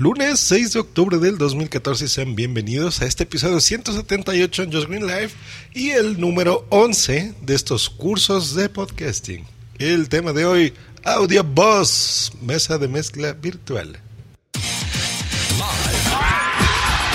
Lunes 0.00 0.38
6 0.38 0.74
de 0.74 0.78
octubre 0.78 1.18
del 1.18 1.38
2014 1.38 2.06
sean 2.06 2.36
bienvenidos 2.36 3.02
a 3.02 3.06
este 3.06 3.24
episodio 3.24 3.58
178 3.58 4.62
en 4.62 4.72
Just 4.72 4.88
Green 4.88 5.04
Life 5.04 5.36
y 5.74 5.90
el 5.90 6.20
número 6.20 6.64
11 6.68 7.34
de 7.42 7.54
estos 7.56 7.90
cursos 7.90 8.54
de 8.54 8.68
podcasting. 8.68 9.44
El 9.80 10.08
tema 10.08 10.32
de 10.32 10.46
hoy, 10.46 10.72
Audio 11.02 11.42
Boss, 11.42 12.30
mesa 12.40 12.78
de 12.78 12.86
mezcla 12.86 13.32
virtual. 13.32 13.98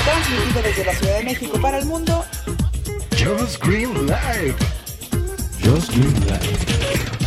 Transmitido 0.04 0.62
desde 0.62 0.84
la 0.84 0.96
Ciudad 0.96 1.18
de 1.20 1.24
México 1.24 1.62
para 1.62 1.78
el 1.80 1.86
mundo. 1.86 2.26
Just 3.12 3.64
Green 3.64 3.94
Life. 4.08 4.56
Just 5.64 5.90
Green 5.92 6.20
Life. 6.26 7.23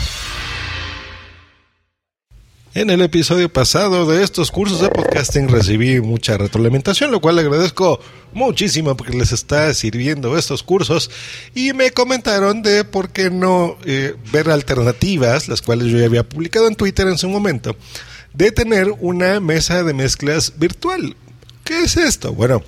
En 2.76 2.90
el 2.90 3.00
episodio 3.00 3.50
pasado 3.50 4.04
de 4.04 4.22
estos 4.22 4.50
cursos 4.50 4.82
de 4.82 4.90
podcasting 4.90 5.48
recibí 5.48 5.98
mucha 6.02 6.36
retroalimentación, 6.36 7.10
lo 7.10 7.22
cual 7.22 7.38
agradezco 7.38 8.00
muchísimo 8.34 8.94
porque 8.98 9.16
les 9.16 9.32
está 9.32 9.72
sirviendo 9.72 10.36
estos 10.36 10.62
cursos 10.62 11.10
y 11.54 11.72
me 11.72 11.92
comentaron 11.92 12.60
de 12.60 12.84
por 12.84 13.08
qué 13.08 13.30
no 13.30 13.78
eh, 13.86 14.14
ver 14.30 14.50
alternativas, 14.50 15.48
las 15.48 15.62
cuales 15.62 15.88
yo 15.88 15.96
ya 15.96 16.04
había 16.04 16.28
publicado 16.28 16.68
en 16.68 16.74
Twitter 16.74 17.08
en 17.08 17.16
su 17.16 17.30
momento, 17.30 17.74
de 18.34 18.52
tener 18.52 18.92
una 19.00 19.40
mesa 19.40 19.82
de 19.82 19.94
mezclas 19.94 20.58
virtual. 20.58 21.16
¿Qué 21.64 21.80
es 21.80 21.96
esto? 21.96 22.34
Bueno, 22.34 22.62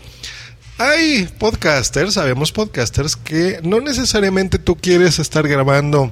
hay 0.78 1.28
podcasters, 1.38 2.15
sabemos 2.15 2.50
podcasters, 2.50 3.15
que 3.15 3.60
no 3.62 3.83
necesariamente 3.83 4.59
tú 4.59 4.75
quieres 4.75 5.19
estar 5.19 5.47
grabando 5.47 6.10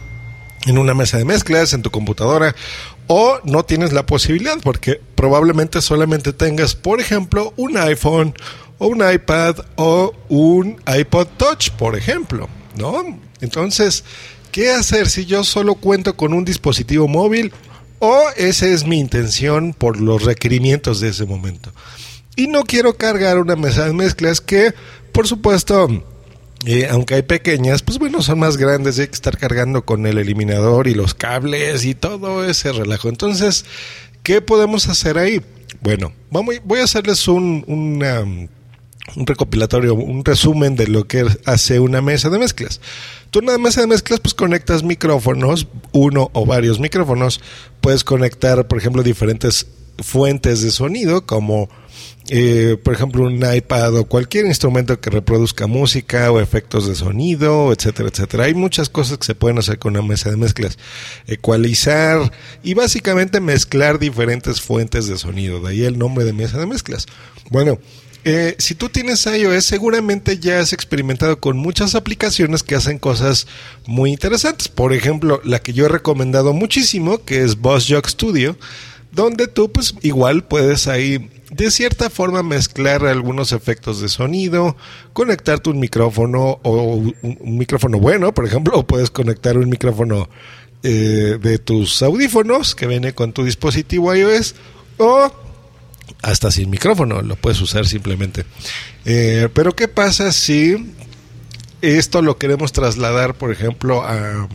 en 0.67 0.79
una 0.79 0.95
mesa 0.95 1.17
de 1.17 1.25
mezclas, 1.25 1.73
en 1.73 1.83
tu 1.83 1.91
computadora, 1.91 2.55
o 3.07 3.39
no 3.45 3.65
tienes 3.65 3.93
la 3.93 4.05
posibilidad 4.05 4.59
porque 4.63 5.01
probablemente 5.15 5.81
solamente 5.81 6.33
tengas, 6.33 6.75
por 6.75 7.01
ejemplo, 7.01 7.55
un 7.57 7.77
iPhone 7.77 8.35
o 8.79 8.89
un 8.89 9.03
iPad 9.09 9.57
o 9.77 10.13
un 10.29 10.81
iPod 10.87 11.29
Touch, 11.37 11.71
por 11.71 11.97
ejemplo, 11.97 12.49
¿no? 12.77 13.19
Entonces, 13.41 14.05
¿qué 14.51 14.73
hacer 14.73 15.09
si 15.09 15.25
yo 15.25 15.45
solo 15.45 15.77
cuento 15.77 16.17
con 16.17 16.33
un 16.33 16.45
dispositivo 16.45 17.09
móvil 17.09 17.53
o 18.01 18.23
esa 18.37 18.67
es 18.67 18.85
mi 18.85 18.99
intención 18.99 19.73
por 19.73 20.01
los 20.01 20.25
requerimientos 20.25 21.01
de 21.01 21.09
ese 21.09 21.25
momento? 21.25 21.73
Y 22.35 22.49
no 22.49 22.65
quiero 22.65 22.97
cargar 22.97 23.39
una 23.39 23.57
mesa 23.57 23.87
de 23.87 23.95
mezclas 23.95 24.41
que, 24.41 24.75
por 25.13 25.27
supuesto, 25.27 25.89
eh, 26.65 26.89
aunque 26.91 27.15
hay 27.15 27.23
pequeñas, 27.23 27.83
pues 27.83 27.99
bueno, 27.99 28.23
son 28.23 28.39
más 28.39 28.57
grandes, 28.57 28.99
hay 28.99 29.09
que 29.09 29.15
estar 29.15 29.37
cargando 29.37 29.85
con 29.85 30.07
el 30.07 30.19
eliminador 30.19 30.89
y 30.89 30.95
los 30.95 31.15
cables 31.15 31.85
y 31.85 31.95
todo 31.95 32.45
ese 32.45 32.73
relajo. 32.73 33.09
Entonces, 33.09 33.65
¿qué 34.23 34.41
podemos 34.41 34.89
hacer 34.89 35.19
ahí? 35.19 35.43
Bueno, 35.83 36.13
vamos, 36.31 36.57
voy 36.65 36.81
a 36.81 36.85
hacerles 36.85 37.29
un, 37.29 37.65
un 39.15 39.27
recopilatorio, 39.27 39.95
un 39.95 40.25
resumen 40.25 40.75
de 40.75 40.89
lo 40.89 41.07
que 41.07 41.27
hace 41.45 41.79
una 41.79 42.01
mesa 42.01 42.31
de 42.31 42.39
mezclas. 42.39 42.81
Tú 43.31 43.41
en 43.41 43.47
una 43.47 43.59
mesa 43.59 43.83
de 43.83 43.87
mezclas 43.87 44.21
pues 44.21 44.35
conectas 44.35 44.83
micrófonos, 44.83 45.69
uno 45.93 46.31
o 46.33 46.47
varios 46.47 46.81
micrófonos, 46.81 47.41
puedes 47.81 48.03
conectar, 48.03 48.67
por 48.67 48.79
ejemplo, 48.79 49.03
diferentes 49.03 49.67
fuentes 49.99 50.63
de 50.63 50.71
sonido 50.71 51.27
como 51.27 51.69
eh, 52.29 52.77
por 52.83 52.95
ejemplo, 52.95 53.25
un 53.25 53.41
iPad 53.55 53.97
o 53.97 54.05
cualquier 54.05 54.47
instrumento 54.47 55.01
que 55.01 55.11
reproduzca 55.11 55.67
música 55.67 56.31
o 56.33 56.41
efectos 56.41 56.89
de 56.89 56.95
sonido, 56.95 57.73
etcétera, 57.73 58.09
etcétera. 58.09 58.45
Hay 58.45 58.55
muchas 58.55 58.89
cosas 58.89 59.19
que 59.19 59.27
se 59.27 59.35
pueden 59.35 59.59
hacer 59.59 59.79
con 59.79 59.93
una 59.93 60.07
mesa 60.07 60.31
de 60.31 60.37
mezclas. 60.37 60.79
Ecualizar 61.27 62.33
y 62.63 62.75
básicamente 62.75 63.41
mezclar 63.41 63.99
diferentes 63.99 64.61
fuentes 64.61 65.07
de 65.07 65.19
sonido. 65.19 65.61
De 65.61 65.71
ahí 65.71 65.85
el 65.85 65.99
nombre 65.99 66.25
de 66.25 66.33
mesa 66.33 66.59
de 66.59 66.67
mezclas. 66.67 67.07
Bueno, 67.51 67.79
eh, 68.25 68.57
si 68.59 68.75
tú 68.75 68.89
tienes 68.89 69.25
iOS, 69.25 69.65
seguramente 69.65 70.41
ya 70.41 70.59
has 70.59 70.73
experimentado 70.73 71.39
con 71.39 71.57
muchas 71.57 71.95
aplicaciones 71.95 72.65
que 72.65 72.75
hacen 72.75 72.99
cosas 72.99 73.47
muy 73.87 74.11
interesantes. 74.11 74.67
Por 74.67 74.93
ejemplo, 74.93 75.41
la 75.45 75.61
que 75.61 75.73
yo 75.73 75.87
he 75.87 75.89
recomendado 75.89 76.53
muchísimo, 76.53 77.25
que 77.25 77.45
es 77.45 77.61
Boss 77.61 77.87
Jock 77.89 78.09
Studio, 78.09 78.59
donde 79.13 79.47
tú 79.47 79.71
pues 79.71 79.95
igual 80.03 80.43
puedes 80.43 80.89
ahí 80.89 81.31
de 81.51 81.71
cierta 81.71 82.11
forma 82.11 82.43
mezclar 82.43 83.07
algunos 83.07 83.53
efectos 83.53 84.01
de 84.01 84.09
sonido, 84.09 84.77
conectarte 85.13 85.71
un 85.71 85.79
micrófono 85.79 86.59
o 86.63 86.97
un, 86.97 87.59
micrófono 87.59 87.99
bueno, 87.99 88.33
por 88.35 88.47
ejemplo, 88.47 88.79
o 88.79 88.87
puedes 88.87 89.11
conectar 89.11 89.57
un 89.57 89.69
micrófono 89.69 90.29
eh, 90.83 91.39
de 91.41 91.59
tus 91.59 92.03
audífonos 92.03 92.75
que 92.75 92.87
viene 92.87 93.13
con 93.13 93.33
tu 93.33 93.45
dispositivo 93.45 94.15
iOS 94.15 94.55
o 94.99 95.33
hasta 96.23 96.51
sin 96.51 96.71
micrófono, 96.71 97.23
lo 97.23 97.37
puedes 97.37 97.61
usar 97.61 97.87
simplemente. 97.87 98.45
Eh, 99.05 99.49
pero 99.55 99.75
¿qué 99.77 99.87
pasa 99.87 100.33
si 100.33 100.95
esto 101.83 102.23
lo 102.23 102.39
queremos 102.39 102.73
trasladar, 102.73 103.35
por 103.35 103.53
ejemplo, 103.53 104.03
a, 104.03 104.49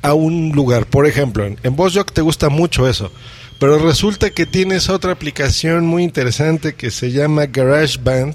a 0.00 0.14
un 0.14 0.52
lugar? 0.52 0.86
Por 0.86 1.06
ejemplo, 1.06 1.44
en, 1.44 1.58
en 1.62 1.76
te 2.12 2.22
gusta 2.22 2.48
mucho 2.48 2.88
eso. 2.88 3.12
Pero 3.62 3.78
resulta 3.78 4.30
que 4.30 4.44
tienes 4.44 4.88
otra 4.88 5.12
aplicación 5.12 5.86
muy 5.86 6.02
interesante 6.02 6.74
que 6.74 6.90
se 6.90 7.12
llama 7.12 7.46
GarageBand 7.46 8.34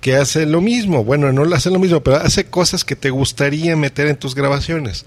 que 0.00 0.14
hace 0.14 0.46
lo 0.46 0.60
mismo. 0.60 1.02
Bueno, 1.02 1.32
no 1.32 1.42
hace 1.52 1.70
lo 1.70 1.80
mismo, 1.80 2.04
pero 2.04 2.18
hace 2.18 2.44
cosas 2.44 2.84
que 2.84 2.94
te 2.94 3.10
gustaría 3.10 3.74
meter 3.74 4.06
en 4.06 4.16
tus 4.16 4.36
grabaciones. 4.36 5.06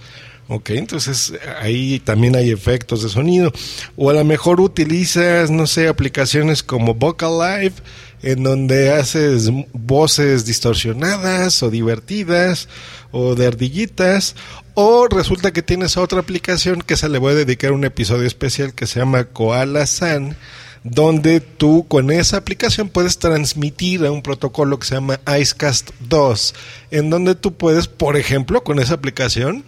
Ok, 0.50 0.72
entonces 0.72 1.32
ahí 1.62 2.02
también 2.02 2.36
hay 2.36 2.52
efectos 2.52 3.04
de 3.04 3.08
sonido. 3.10 3.54
O 3.96 4.10
a 4.10 4.14
lo 4.14 4.26
mejor 4.26 4.60
utilizas, 4.60 5.50
no 5.50 5.66
sé, 5.66 5.88
aplicaciones 5.88 6.62
como 6.62 6.96
Vocal 6.96 7.40
Live, 7.40 7.76
en 8.22 8.44
donde 8.44 8.92
haces 8.92 9.50
voces 9.72 10.46
distorsionadas 10.46 11.64
o 11.64 11.70
divertidas 11.70 12.68
o 13.12 13.36
de 13.36 13.48
ardillitas. 13.48 14.36
O 14.76 15.08
resulta 15.08 15.54
que 15.54 15.62
tienes 15.62 15.98
otra 15.98 16.20
aplicación 16.20 16.82
que 16.82 16.98
se 16.98 17.08
le 17.08 17.20
voy 17.20 17.34
a 17.34 17.36
dedicar 17.36 17.74
un 17.74 17.86
episodio 17.86 18.26
especial 18.26 18.74
que 18.74 18.88
se 18.88 19.00
llama 19.00 19.26
Koala 19.26 19.86
San, 19.86 20.36
donde 20.84 21.42
tú 21.42 21.86
con 21.88 22.10
esa 22.10 22.38
aplicación 22.38 22.90
puedes 22.90 23.20
transmitir 23.20 24.04
a 24.04 24.12
un 24.12 24.24
protocolo 24.24 24.80
que 24.80 24.88
se 24.88 24.96
llama 24.96 25.20
Icecast 25.28 25.92
2, 26.10 26.56
en 26.90 27.12
donde 27.12 27.36
tú 27.36 27.54
puedes, 27.54 27.88
por 27.88 28.18
ejemplo, 28.18 28.64
con 28.64 28.80
esa 28.80 28.96
aplicación, 28.96 29.64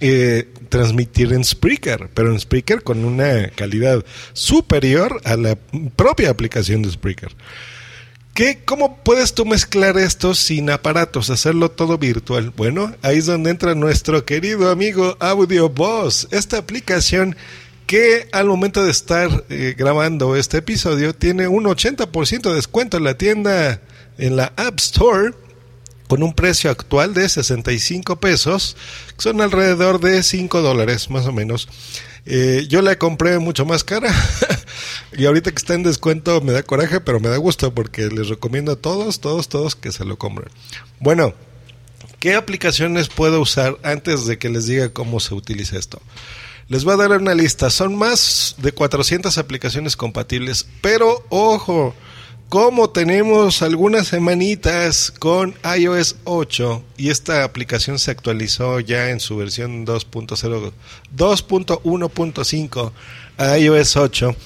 eh, 0.00 0.48
transmitir 0.68 1.32
en 1.32 1.44
Spreaker, 1.44 2.08
pero 2.14 2.30
en 2.30 2.38
Spreaker 2.38 2.84
con 2.84 3.04
una 3.04 3.48
calidad 3.56 4.04
superior 4.34 5.20
a 5.24 5.36
la 5.36 5.58
propia 5.96 6.30
aplicación 6.30 6.82
de 6.82 6.92
Spreaker. 6.92 7.32
¿Qué, 8.34 8.58
¿Cómo 8.64 8.96
puedes 8.96 9.32
tú 9.32 9.44
mezclar 9.44 9.96
esto 9.96 10.34
sin 10.34 10.68
aparatos, 10.68 11.30
hacerlo 11.30 11.70
todo 11.70 11.98
virtual? 11.98 12.50
Bueno, 12.56 12.92
ahí 13.02 13.18
es 13.18 13.26
donde 13.26 13.50
entra 13.50 13.76
nuestro 13.76 14.24
querido 14.24 14.72
amigo 14.72 15.16
Audio 15.20 15.68
Boss, 15.68 16.26
esta 16.32 16.58
aplicación 16.58 17.36
que 17.86 18.26
al 18.32 18.46
momento 18.46 18.84
de 18.84 18.90
estar 18.90 19.44
eh, 19.50 19.76
grabando 19.78 20.34
este 20.34 20.56
episodio 20.56 21.14
tiene 21.14 21.46
un 21.46 21.62
80% 21.62 22.42
de 22.42 22.54
descuento 22.56 22.96
en 22.96 23.04
la 23.04 23.16
tienda, 23.16 23.80
en 24.18 24.34
la 24.34 24.52
App 24.56 24.80
Store, 24.80 25.30
con 26.08 26.24
un 26.24 26.34
precio 26.34 26.72
actual 26.72 27.14
de 27.14 27.28
65 27.28 28.16
pesos, 28.18 28.76
que 29.16 29.22
son 29.22 29.42
alrededor 29.42 30.00
de 30.00 30.24
5 30.24 30.60
dólares 30.60 31.08
más 31.08 31.26
o 31.26 31.32
menos. 31.32 31.68
Eh, 32.26 32.66
yo 32.68 32.82
la 32.82 32.96
compré 32.96 33.38
mucho 33.38 33.64
más 33.64 33.84
cara 33.84 34.12
y 35.12 35.26
ahorita 35.26 35.50
que 35.50 35.56
está 35.56 35.74
en 35.74 35.82
descuento 35.82 36.40
me 36.40 36.52
da 36.52 36.62
coraje, 36.62 37.00
pero 37.00 37.20
me 37.20 37.28
da 37.28 37.36
gusto 37.36 37.74
porque 37.74 38.06
les 38.08 38.28
recomiendo 38.28 38.72
a 38.72 38.76
todos, 38.76 39.20
todos, 39.20 39.48
todos 39.48 39.74
que 39.74 39.92
se 39.92 40.04
lo 40.04 40.16
compren. 40.16 40.50
Bueno, 41.00 41.34
¿qué 42.20 42.34
aplicaciones 42.34 43.08
puedo 43.08 43.40
usar 43.40 43.78
antes 43.82 44.26
de 44.26 44.38
que 44.38 44.48
les 44.48 44.66
diga 44.66 44.90
cómo 44.90 45.20
se 45.20 45.34
utiliza 45.34 45.78
esto? 45.78 46.00
Les 46.68 46.84
voy 46.84 46.94
a 46.94 46.96
dar 46.96 47.20
una 47.20 47.34
lista, 47.34 47.68
son 47.68 47.94
más 47.94 48.54
de 48.58 48.72
400 48.72 49.36
aplicaciones 49.36 49.96
compatibles, 49.96 50.66
pero 50.80 51.24
ojo, 51.28 51.94
como 52.48 52.88
tenemos 52.88 53.62
algunas 53.62 54.08
semanitas 54.08 55.10
con 55.10 55.54
iOS 55.76 56.16
8 56.24 56.84
y 56.96 57.10
esta 57.10 57.42
aplicación 57.42 57.98
se 57.98 58.12
actualizó 58.12 58.78
ya 58.80 59.10
en 59.10 59.18
su 59.18 59.36
versión 59.36 59.84
2.0 59.84 60.72
2.1.5 61.16 62.92
a 63.38 63.58
iOS 63.58 63.96
8 63.96 64.36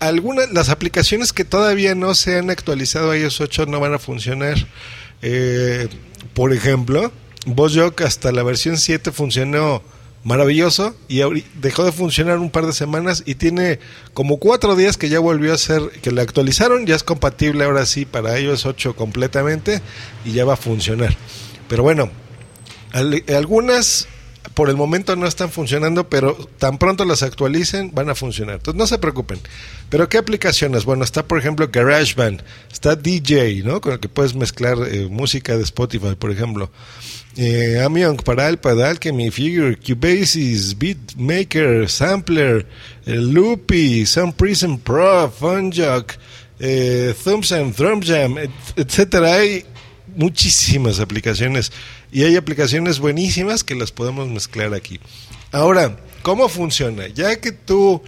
algunas 0.00 0.50
las 0.52 0.68
aplicaciones 0.68 1.32
que 1.32 1.44
todavía 1.44 1.94
no 1.94 2.14
se 2.14 2.38
han 2.38 2.50
actualizado 2.50 3.10
a 3.10 3.18
iOS 3.18 3.40
8 3.40 3.66
no 3.66 3.80
van 3.80 3.94
a 3.94 3.98
funcionar 3.98 4.56
eh, 5.22 5.88
por 6.34 6.52
ejemplo 6.52 7.12
VozJock 7.46 8.00
hasta 8.02 8.32
la 8.32 8.42
versión 8.42 8.78
7 8.78 9.12
funcionó 9.12 9.82
maravilloso 10.24 10.94
y 11.08 11.22
dejó 11.60 11.84
de 11.84 11.92
funcionar 11.92 12.38
un 12.38 12.50
par 12.50 12.66
de 12.66 12.72
semanas 12.72 13.22
y 13.26 13.36
tiene 13.36 13.78
como 14.12 14.38
cuatro 14.38 14.76
días 14.76 14.96
que 14.96 15.08
ya 15.08 15.18
volvió 15.18 15.54
a 15.54 15.58
ser, 15.58 15.82
que 16.02 16.10
le 16.10 16.20
actualizaron, 16.20 16.86
ya 16.86 16.94
es 16.94 17.02
compatible 17.02 17.64
ahora 17.64 17.86
sí 17.86 18.04
para 18.04 18.38
iOS 18.38 18.66
8 18.66 18.96
completamente 18.96 19.80
y 20.24 20.32
ya 20.32 20.44
va 20.44 20.54
a 20.54 20.58
funcionar. 20.58 21.16
Pero 21.68 21.82
bueno, 21.82 22.10
algunas 22.92 24.08
por 24.54 24.70
el 24.70 24.76
momento 24.76 25.16
no 25.16 25.26
están 25.26 25.50
funcionando, 25.50 26.08
pero 26.08 26.34
tan 26.58 26.78
pronto 26.78 27.04
las 27.04 27.22
actualicen 27.22 27.92
van 27.94 28.10
a 28.10 28.14
funcionar. 28.14 28.56
Entonces 28.56 28.78
no 28.78 28.86
se 28.86 28.98
preocupen. 28.98 29.38
Pero 29.88 30.08
¿qué 30.08 30.18
aplicaciones? 30.18 30.84
Bueno, 30.84 31.04
está 31.04 31.26
por 31.26 31.38
ejemplo 31.38 31.68
GarageBand, 31.72 32.42
está 32.72 32.96
DJ, 32.96 33.62
¿no? 33.64 33.80
Con 33.80 33.92
el 33.92 34.00
que 34.00 34.08
puedes 34.08 34.34
mezclar 34.34 34.78
eh, 34.90 35.08
música 35.10 35.56
de 35.56 35.62
Spotify, 35.62 36.14
por 36.18 36.30
ejemplo 36.30 36.70
eh, 37.36 37.80
Amion 37.84 38.16
para 38.16 38.48
Alchemy, 38.48 39.30
Figure, 39.30 39.76
Cubasis, 39.76 40.76
Beatmaker, 40.76 41.88
Sampler, 41.88 42.66
eh, 43.06 43.14
Loopy, 43.14 44.04
Sun 44.04 44.32
Prism 44.32 44.76
Pro, 44.76 45.30
Funjock, 45.30 46.14
eh, 46.58 47.14
Thumbsam, 47.22 47.72
Drumjam, 47.72 48.36
etcétera. 48.76 49.34
Hay 49.34 49.64
muchísimas 50.16 51.00
aplicaciones 51.00 51.72
y 52.12 52.24
hay 52.24 52.36
aplicaciones 52.36 52.98
buenísimas 52.98 53.64
que 53.64 53.74
las 53.74 53.92
podemos 53.92 54.28
mezclar 54.28 54.74
aquí. 54.74 55.00
Ahora, 55.52 55.96
¿cómo 56.22 56.48
funciona? 56.48 57.08
Ya 57.08 57.40
que 57.40 57.52
tú 57.52 58.02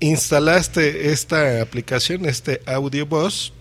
instalaste 0.00 1.10
esta 1.10 1.62
aplicación, 1.62 2.26
este 2.26 2.60
Audio 2.66 3.06
Boss, 3.06 3.52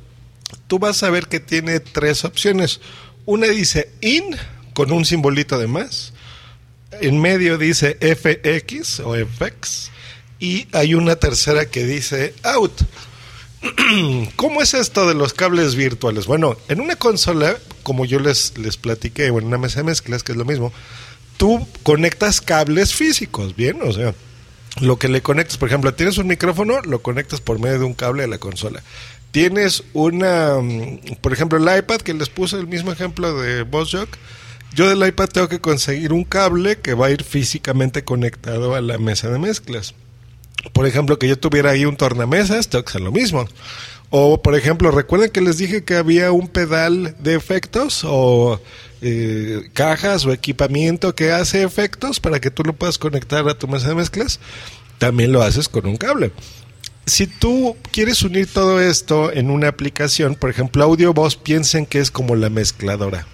tú 0.67 0.79
vas 0.79 1.01
a 1.03 1.09
ver 1.09 1.27
que 1.27 1.39
tiene 1.39 1.79
tres 1.79 2.25
opciones. 2.25 2.81
Una 3.25 3.47
dice 3.47 3.89
in, 4.01 4.35
con 4.73 4.91
un 4.91 5.05
simbolito 5.05 5.57
de 5.57 5.67
más. 5.67 6.13
En 7.01 7.19
medio 7.19 7.57
dice 7.57 7.97
FX 7.99 8.99
o 9.01 9.15
FX 9.15 9.91
y 10.39 10.67
hay 10.73 10.93
una 10.93 11.15
tercera 11.15 11.65
que 11.65 11.85
dice 11.85 12.33
out. 12.43 12.81
¿Cómo 14.35 14.61
es 14.61 14.73
esto 14.73 15.07
de 15.07 15.15
los 15.15 15.33
cables 15.33 15.75
virtuales? 15.75 16.25
Bueno, 16.25 16.57
en 16.67 16.81
una 16.81 16.95
consola, 16.95 17.57
como 17.83 18.05
yo 18.05 18.19
les, 18.19 18.57
les 18.57 18.77
platiqué, 18.77 19.29
o 19.29 19.39
en 19.39 19.45
una 19.45 19.57
mesa 19.57 19.79
de 19.79 19.85
mezclas, 19.85 20.23
que 20.23 20.33
es 20.33 20.37
lo 20.37 20.45
mismo, 20.45 20.71
tú 21.37 21.67
conectas 21.83 22.41
cables 22.41 22.93
físicos, 22.93 23.55
¿bien? 23.55 23.79
O 23.81 23.91
sea, 23.91 24.13
lo 24.81 24.97
que 24.97 25.07
le 25.07 25.21
conectas, 25.21 25.57
por 25.57 25.69
ejemplo, 25.69 25.93
tienes 25.93 26.17
un 26.17 26.27
micrófono, 26.27 26.81
lo 26.81 27.01
conectas 27.01 27.41
por 27.41 27.59
medio 27.59 27.79
de 27.79 27.85
un 27.85 27.93
cable 27.93 28.23
a 28.23 28.27
la 28.27 28.37
consola. 28.37 28.83
Tienes 29.31 29.83
una, 29.93 30.59
mm, 30.61 31.17
por 31.21 31.33
ejemplo, 31.33 31.57
el 31.57 31.77
iPad, 31.77 32.01
que 32.01 32.13
les 32.13 32.29
puse 32.29 32.57
el 32.57 32.67
mismo 32.67 32.91
ejemplo 32.91 33.39
de 33.39 33.63
BossJock, 33.63 34.17
yo 34.73 34.89
del 34.89 35.07
iPad 35.07 35.29
tengo 35.29 35.47
que 35.47 35.61
conseguir 35.61 36.11
un 36.11 36.25
cable 36.25 36.79
que 36.79 36.93
va 36.93 37.07
a 37.07 37.11
ir 37.11 37.23
físicamente 37.23 38.03
conectado 38.03 38.75
a 38.75 38.81
la 38.81 38.97
mesa 38.97 39.29
de 39.29 39.39
mezclas. 39.39 39.95
Por 40.73 40.87
ejemplo, 40.87 41.19
que 41.19 41.27
yo 41.27 41.37
tuviera 41.37 41.71
ahí 41.71 41.85
un 41.85 41.97
tornamesas, 41.97 42.69
tengo 42.69 42.83
que 42.83 42.89
hacer 42.89 43.01
lo 43.01 43.11
mismo. 43.11 43.45
O, 44.09 44.41
por 44.41 44.55
ejemplo, 44.55 44.91
recuerden 44.91 45.29
que 45.29 45.41
les 45.41 45.57
dije 45.57 45.83
que 45.83 45.95
había 45.95 46.31
un 46.31 46.47
pedal 46.47 47.15
de 47.19 47.35
efectos 47.35 48.03
o 48.05 48.61
eh, 49.01 49.69
cajas 49.73 50.25
o 50.25 50.31
equipamiento 50.31 51.15
que 51.15 51.31
hace 51.31 51.63
efectos 51.63 52.19
para 52.19 52.39
que 52.39 52.51
tú 52.51 52.63
lo 52.63 52.73
puedas 52.73 52.97
conectar 52.97 53.47
a 53.47 53.57
tu 53.57 53.67
mesa 53.67 53.89
de 53.89 53.95
mezclas. 53.95 54.39
También 54.99 55.31
lo 55.31 55.41
haces 55.41 55.67
con 55.67 55.85
un 55.85 55.97
cable. 55.97 56.31
Si 57.05 57.27
tú 57.27 57.75
quieres 57.91 58.23
unir 58.23 58.47
todo 58.51 58.81
esto 58.81 59.31
en 59.31 59.51
una 59.51 59.67
aplicación, 59.67 60.35
por 60.35 60.49
ejemplo, 60.49 60.83
Audio 60.83 61.13
Voz, 61.13 61.35
piensen 61.35 61.85
que 61.85 61.99
es 61.99 62.09
como 62.09 62.35
la 62.35 62.49
mezcladora. 62.49 63.27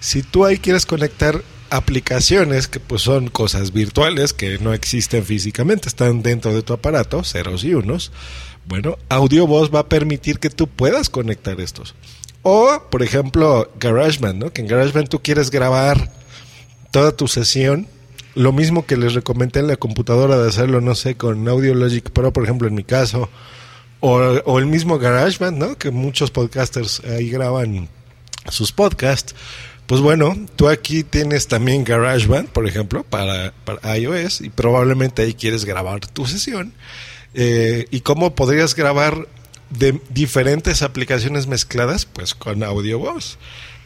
Si 0.00 0.22
tú 0.22 0.44
ahí 0.44 0.58
quieres 0.58 0.86
conectar 0.86 1.42
aplicaciones 1.70 2.68
que 2.68 2.80
pues 2.80 3.02
son 3.02 3.28
cosas 3.28 3.72
virtuales 3.72 4.32
que 4.32 4.58
no 4.58 4.72
existen 4.72 5.24
físicamente, 5.24 5.88
están 5.88 6.22
dentro 6.22 6.54
de 6.54 6.62
tu 6.62 6.72
aparato, 6.72 7.24
ceros 7.24 7.64
y 7.64 7.74
unos, 7.74 8.12
bueno, 8.66 8.98
Audio 9.08 9.46
Voz 9.46 9.74
va 9.74 9.80
a 9.80 9.88
permitir 9.88 10.38
que 10.38 10.50
tú 10.50 10.66
puedas 10.66 11.08
conectar 11.08 11.60
estos. 11.60 11.94
O, 12.42 12.82
por 12.90 13.02
ejemplo, 13.02 13.70
GarageBand, 13.80 14.38
¿no? 14.38 14.52
Que 14.52 14.60
en 14.60 14.68
GarageBand 14.68 15.08
tú 15.08 15.20
quieres 15.22 15.50
grabar 15.50 16.12
toda 16.90 17.12
tu 17.12 17.28
sesión, 17.28 17.86
lo 18.34 18.52
mismo 18.52 18.86
que 18.86 18.96
les 18.96 19.14
recomendé 19.14 19.60
en 19.60 19.66
la 19.66 19.76
computadora 19.76 20.38
de 20.38 20.48
hacerlo, 20.48 20.80
no 20.80 20.94
sé, 20.94 21.16
con 21.16 21.48
Audio 21.48 21.74
Logic 21.74 22.08
Pro, 22.10 22.32
por 22.32 22.44
ejemplo, 22.44 22.68
en 22.68 22.74
mi 22.74 22.84
caso, 22.84 23.28
o, 24.00 24.16
o 24.16 24.58
el 24.58 24.66
mismo 24.66 24.98
GarageBand, 24.98 25.58
¿no? 25.58 25.76
Que 25.76 25.90
muchos 25.90 26.30
podcasters 26.30 27.00
ahí 27.04 27.30
graban 27.30 27.88
sus 28.50 28.72
podcasts 28.72 29.34
pues 29.88 30.02
bueno, 30.02 30.36
tú 30.56 30.68
aquí 30.68 31.02
tienes 31.02 31.48
también 31.48 31.82
GarageBand, 31.82 32.50
por 32.50 32.68
ejemplo, 32.68 33.04
para, 33.04 33.54
iOS 33.96 34.42
y 34.42 34.50
probablemente 34.50 35.22
ahí 35.22 35.32
quieres 35.32 35.64
grabar 35.64 36.06
tu 36.06 36.26
sesión. 36.26 36.74
Eh, 37.32 37.86
¿Y 37.90 38.02
cómo 38.02 38.34
podrías 38.34 38.74
grabar 38.74 39.26
de 39.70 39.98
diferentes 40.10 40.82
aplicaciones 40.82 41.46
mezcladas? 41.46 42.04
Pues 42.04 42.34
con 42.34 42.62
audio 42.64 42.98
voz. 42.98 43.38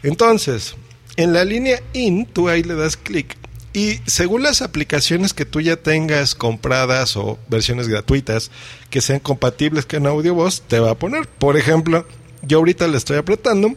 Entonces, 0.02 0.74
en 1.16 1.32
la 1.32 1.44
línea 1.44 1.80
IN, 1.92 2.26
tú 2.26 2.48
ahí 2.48 2.64
le 2.64 2.74
das 2.74 2.96
clic 2.96 3.36
y 3.72 4.00
según 4.04 4.42
las 4.42 4.60
aplicaciones 4.60 5.32
que 5.32 5.46
tú 5.46 5.60
ya 5.60 5.76
tengas 5.76 6.34
compradas 6.34 7.16
o 7.16 7.38
versiones 7.48 7.86
gratuitas 7.86 8.50
que 8.90 9.00
sean 9.00 9.20
compatibles 9.20 9.86
con 9.86 10.04
audio 10.08 10.34
voz, 10.34 10.62
te 10.62 10.80
va 10.80 10.90
a 10.90 10.98
poner. 10.98 11.28
Por 11.28 11.56
ejemplo, 11.56 12.04
yo 12.42 12.58
ahorita 12.58 12.88
le 12.88 12.96
estoy 12.96 13.18
apretando 13.18 13.76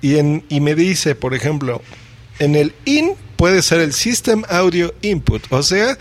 y, 0.00 0.18
en, 0.18 0.44
y 0.48 0.60
me 0.60 0.74
dice, 0.74 1.14
por 1.14 1.34
ejemplo, 1.34 1.82
en 2.38 2.54
el 2.54 2.74
IN 2.84 3.14
puede 3.36 3.62
ser 3.62 3.80
el 3.80 3.92
System 3.92 4.42
Audio 4.48 4.94
Input, 5.02 5.42
o 5.50 5.62
sea, 5.62 5.96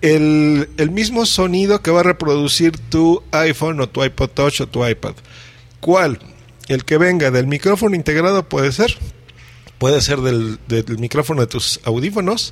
el, 0.00 0.90
mismo 0.92 1.26
sonido 1.26 1.82
que 1.82 1.90
va 1.90 2.00
a 2.00 2.04
reproducir 2.04 2.78
tu 2.78 3.22
iPhone 3.32 3.80
o 3.80 3.88
tu 3.88 4.04
iPod 4.04 4.30
Touch 4.30 4.60
o 4.60 4.68
tu 4.68 4.86
iPad. 4.86 5.14
¿Cuál? 5.80 6.20
El 6.68 6.84
que 6.84 6.98
venga 6.98 7.30
del 7.30 7.46
micrófono 7.46 7.96
integrado 7.96 8.48
puede 8.48 8.72
ser. 8.72 8.96
Puede 9.78 10.00
ser 10.00 10.20
del 10.20 10.58
micrófono 10.98 11.40
de 11.40 11.46
tus 11.46 11.80
audífonos 11.84 12.50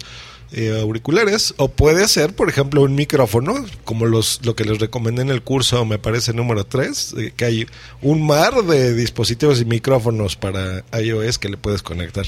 eh, 0.52 0.78
auriculares 0.80 1.54
o 1.56 1.68
puede 1.68 2.06
ser, 2.06 2.34
por 2.34 2.48
ejemplo, 2.48 2.82
un 2.82 2.94
micrófono, 2.94 3.66
como 3.84 4.06
los, 4.06 4.40
lo 4.44 4.54
que 4.54 4.64
les 4.64 4.78
recomendé 4.78 5.22
en 5.22 5.30
el 5.30 5.42
curso, 5.42 5.84
me 5.84 5.98
parece 5.98 6.32
número 6.32 6.64
3, 6.64 7.14
eh, 7.18 7.32
que 7.36 7.44
hay 7.44 7.66
un 8.00 8.24
mar 8.24 8.62
de 8.62 8.94
dispositivos 8.94 9.60
y 9.60 9.64
micrófonos 9.64 10.36
para 10.36 10.84
iOS 10.96 11.38
que 11.38 11.48
le 11.48 11.56
puedes 11.56 11.82
conectar. 11.82 12.26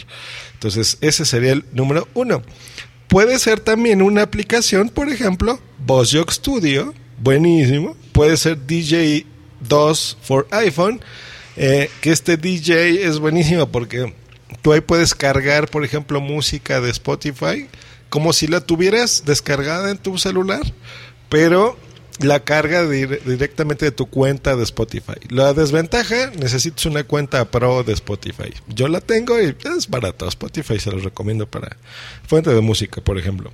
Entonces, 0.55 0.99
ese 1.01 1.25
sería 1.25 1.53
el 1.53 1.65
número 1.73 2.09
1. 2.15 2.43
Puede 3.07 3.39
ser 3.39 3.61
también 3.61 4.03
una 4.03 4.23
aplicación, 4.23 4.89
por 4.89 5.09
ejemplo, 5.09 5.61
VozJock 5.87 6.33
Studio, 6.33 6.95
buenísimo. 7.23 7.97
Puede 8.13 8.37
ser 8.37 8.67
DJ 8.67 9.27
2 9.61 10.19
for 10.21 10.49
iPhone, 10.51 11.01
eh, 11.57 11.89
que 12.01 12.11
este 12.11 12.37
DJ 12.37 13.07
es 13.07 13.21
buenísimo 13.21 13.69
porque 13.69 14.13
tú 14.61 14.73
ahí 14.73 14.81
puedes 14.81 15.15
cargar, 15.15 15.69
por 15.69 15.85
ejemplo, 15.85 16.21
música 16.21 16.81
de 16.81 16.91
Spotify 16.91 17.69
como 18.09 18.33
si 18.33 18.47
la 18.47 18.61
tuvieras 18.61 19.25
descargada 19.27 19.91
en 19.91 19.99
tu 19.99 20.19
celular, 20.19 20.62
pero 21.29 21.79
la 22.21 22.41
carga 22.41 22.83
dir- 22.85 23.23
directamente 23.23 23.85
de 23.85 23.93
tu 23.93 24.07
cuenta 24.07 24.57
de 24.57 24.65
Spotify. 24.65 25.15
La 25.29 25.53
desventaja, 25.55 26.33
necesitas 26.38 26.85
una 26.87 27.05
cuenta 27.05 27.45
pro 27.50 27.85
de 27.85 27.93
Spotify. 27.93 28.53
Yo 28.67 28.88
la 28.88 29.00
tengo 29.00 29.41
y 29.41 29.55
es 29.77 29.88
barato. 29.88 30.27
Spotify 30.27 30.81
se 30.81 30.91
los 30.91 31.05
recomiendo 31.05 31.47
para 31.47 31.77
fuente 32.27 32.50
de 32.53 32.61
música, 32.61 33.00
por 33.00 33.19
ejemplo. 33.19 33.53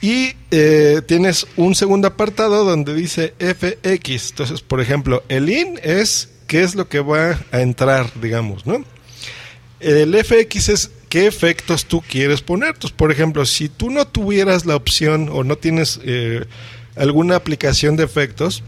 Y 0.00 0.34
eh, 0.50 1.00
tienes 1.06 1.46
un 1.56 1.74
segundo 1.74 2.08
apartado 2.08 2.64
donde 2.64 2.94
dice 2.94 3.34
FX. 3.38 4.30
Entonces, 4.30 4.60
por 4.60 4.80
ejemplo, 4.80 5.24
el 5.28 5.48
IN 5.48 5.80
es 5.82 6.28
qué 6.46 6.62
es 6.62 6.74
lo 6.74 6.88
que 6.88 7.00
va 7.00 7.38
a 7.52 7.60
entrar, 7.62 8.10
digamos, 8.20 8.66
¿no? 8.66 8.84
El 9.80 10.14
FX 10.24 10.68
es 10.68 10.90
qué 11.08 11.26
efectos 11.26 11.86
tú 11.86 12.02
quieres 12.02 12.40
poner. 12.40 12.74
Por 12.96 13.12
ejemplo, 13.12 13.46
si 13.46 13.68
tú 13.68 13.90
no 13.90 14.06
tuvieras 14.06 14.66
la 14.66 14.76
opción 14.76 15.28
o 15.32 15.44
no 15.44 15.56
tienes 15.56 16.00
eh, 16.04 16.44
alguna 16.96 17.36
aplicación 17.36 17.96
de 17.96 18.04
efectos, 18.04 18.62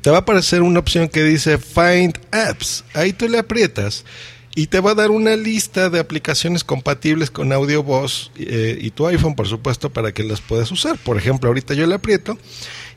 te 0.00 0.10
va 0.10 0.18
a 0.18 0.20
aparecer 0.20 0.62
una 0.62 0.80
opción 0.80 1.08
que 1.08 1.22
dice 1.22 1.58
Find 1.58 2.18
Apps. 2.30 2.84
Ahí 2.94 3.12
tú 3.12 3.28
le 3.28 3.38
aprietas 3.38 4.04
y 4.54 4.68
te 4.68 4.80
va 4.80 4.92
a 4.92 4.94
dar 4.94 5.10
una 5.10 5.34
lista 5.36 5.90
de 5.90 5.98
aplicaciones 5.98 6.62
compatibles 6.62 7.30
con 7.30 7.52
audio 7.52 7.82
voz 7.82 8.30
eh, 8.36 8.78
y 8.80 8.90
tu 8.90 9.06
iPhone, 9.06 9.34
por 9.34 9.48
supuesto, 9.48 9.90
para 9.90 10.12
que 10.12 10.22
las 10.22 10.40
puedas 10.40 10.70
usar. 10.70 10.96
Por 10.98 11.16
ejemplo, 11.16 11.48
ahorita 11.48 11.74
yo 11.74 11.86
le 11.86 11.94
aprieto 11.94 12.38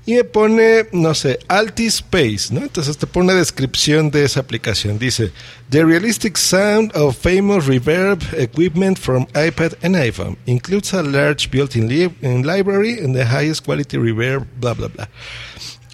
y 0.08 0.14
me 0.16 0.24
pone, 0.24 0.86
no 0.94 1.14
sé, 1.14 1.38
Altispace, 1.50 2.52
¿no? 2.52 2.62
Entonces 2.62 2.98
te 2.98 3.06
pone 3.06 3.26
una 3.26 3.34
descripción 3.36 4.10
de 4.10 4.24
esa 4.24 4.40
aplicación. 4.40 4.98
Dice, 4.98 5.32
The 5.70 5.84
realistic 5.84 6.38
sound 6.38 6.96
of 6.96 7.18
famous 7.18 7.68
reverb 7.68 8.22
equipment 8.40 8.98
from 8.98 9.28
iPad 9.34 9.74
and 9.84 9.96
iPhone 9.98 10.38
includes 10.46 10.94
a 10.94 11.04
large 11.04 11.52
built-in 11.52 11.90
li- 11.90 12.16
in 12.22 12.44
library 12.44 12.98
and 13.00 13.14
the 13.14 13.26
highest 13.26 13.66
quality 13.66 13.98
reverb, 13.98 14.46
bla, 14.62 14.74
bla, 14.74 14.88
bla. 14.88 15.10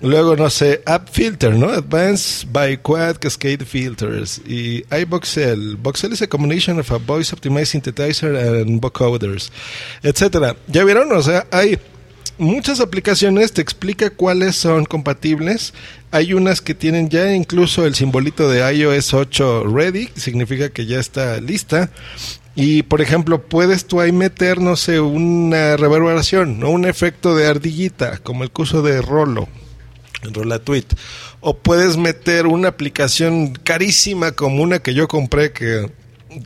Luego, 0.01 0.35
no 0.35 0.49
sé, 0.49 0.81
App 0.85 1.09
Filter, 1.09 1.55
¿no? 1.55 1.69
Advanced 1.69 2.51
by 2.51 2.77
Quad 2.77 3.15
Cascade 3.19 3.65
Filters. 3.65 4.41
Y 4.45 4.83
iVoxel. 4.91 5.77
Voxel 5.81 6.11
is 6.11 6.21
a 6.21 6.27
combination 6.27 6.77
of 6.77 6.91
a 6.91 6.97
voice 6.99 7.33
optimized 7.33 7.71
synthesizer 7.71 8.35
and 8.35 8.81
vocoders, 8.81 9.49
etcétera. 10.03 10.55
¿Ya 10.67 10.83
vieron? 10.83 11.11
O 11.13 11.21
sea, 11.23 11.47
hay 11.51 11.79
muchas 12.37 12.79
aplicaciones, 12.79 13.53
te 13.53 13.61
explica 13.61 14.09
cuáles 14.09 14.55
son 14.55 14.85
compatibles. 14.85 15.73
Hay 16.11 16.33
unas 16.33 16.61
que 16.61 16.73
tienen 16.73 17.09
ya 17.09 17.33
incluso 17.33 17.85
el 17.85 17.95
simbolito 17.95 18.49
de 18.49 18.59
iOS 18.75 19.13
8 19.13 19.63
ready, 19.65 20.09
significa 20.15 20.69
que 20.69 20.85
ya 20.85 20.99
está 20.99 21.39
lista. 21.39 21.91
Y 22.55 22.83
por 22.83 23.01
ejemplo, 23.01 23.41
puedes 23.41 23.85
tú 23.85 23.99
ahí 23.99 24.11
meter, 24.11 24.59
no 24.59 24.75
sé, 24.75 24.99
una 24.99 25.75
reverberación, 25.75 26.59
¿no? 26.59 26.69
un 26.69 26.85
efecto 26.85 27.35
de 27.35 27.47
ardillita, 27.47 28.19
como 28.19 28.43
el 28.43 28.51
curso 28.51 28.81
de 28.83 29.01
Rolo, 29.01 29.47
en 30.21 30.33
Rolatweet. 30.33 30.85
O 31.41 31.57
puedes 31.57 31.97
meter 31.97 32.45
una 32.45 32.69
aplicación 32.69 33.53
carísima 33.53 34.33
como 34.33 34.61
una 34.61 34.79
que 34.79 34.93
yo 34.93 35.07
compré 35.07 35.51
que, 35.51 35.89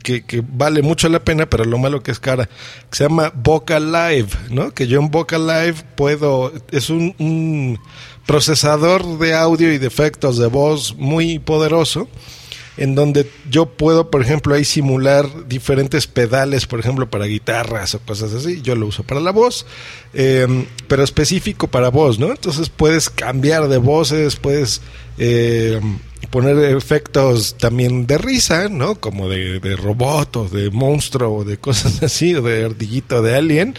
que, 0.02 0.24
que 0.24 0.42
vale 0.46 0.82
mucho 0.82 1.08
la 1.08 1.24
pena, 1.24 1.46
pero 1.46 1.64
lo 1.64 1.78
malo 1.78 2.02
que 2.02 2.10
es 2.10 2.20
cara, 2.20 2.46
que 2.46 2.96
se 2.96 3.04
llama 3.04 3.32
Vocal 3.34 3.92
Live, 3.92 4.30
¿no? 4.50 4.72
Que 4.72 4.86
yo 4.86 5.00
en 5.00 5.10
Vocal 5.10 5.46
Live 5.46 5.76
puedo, 5.96 6.52
es 6.70 6.90
un, 6.90 7.14
un 7.18 7.78
procesador 8.26 9.18
de 9.18 9.34
audio 9.34 9.72
y 9.72 9.78
de 9.78 9.86
efectos 9.86 10.38
de 10.38 10.48
voz 10.48 10.94
muy 10.96 11.38
poderoso 11.38 12.08
en 12.78 12.94
donde 12.94 13.28
yo 13.50 13.66
puedo, 13.66 14.10
por 14.10 14.22
ejemplo, 14.22 14.54
ahí 14.54 14.64
simular 14.64 15.48
diferentes 15.48 16.06
pedales, 16.06 16.66
por 16.66 16.78
ejemplo, 16.78 17.10
para 17.10 17.26
guitarras 17.26 17.94
o 17.94 18.00
cosas 18.00 18.32
así. 18.32 18.62
Yo 18.62 18.76
lo 18.76 18.86
uso 18.86 19.02
para 19.02 19.20
la 19.20 19.32
voz, 19.32 19.66
eh, 20.14 20.46
pero 20.86 21.02
específico 21.02 21.66
para 21.66 21.90
voz, 21.90 22.18
¿no? 22.18 22.30
Entonces 22.30 22.68
puedes 22.68 23.10
cambiar 23.10 23.68
de 23.68 23.78
voces, 23.78 24.36
puedes 24.36 24.80
eh, 25.18 25.80
poner 26.30 26.56
efectos 26.76 27.56
también 27.58 28.06
de 28.06 28.16
risa, 28.16 28.68
¿no? 28.68 28.94
Como 28.94 29.28
de, 29.28 29.58
de 29.58 29.74
robot 29.74 30.36
o 30.36 30.48
de 30.48 30.70
monstruo 30.70 31.38
o 31.38 31.44
de 31.44 31.58
cosas 31.58 32.02
así, 32.04 32.34
o 32.36 32.42
de 32.42 32.64
ardillito 32.64 33.22
de 33.22 33.34
alien, 33.34 33.74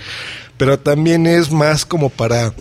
pero 0.58 0.78
también 0.78 1.26
es 1.26 1.52
más 1.52 1.86
como 1.86 2.10
para 2.10 2.54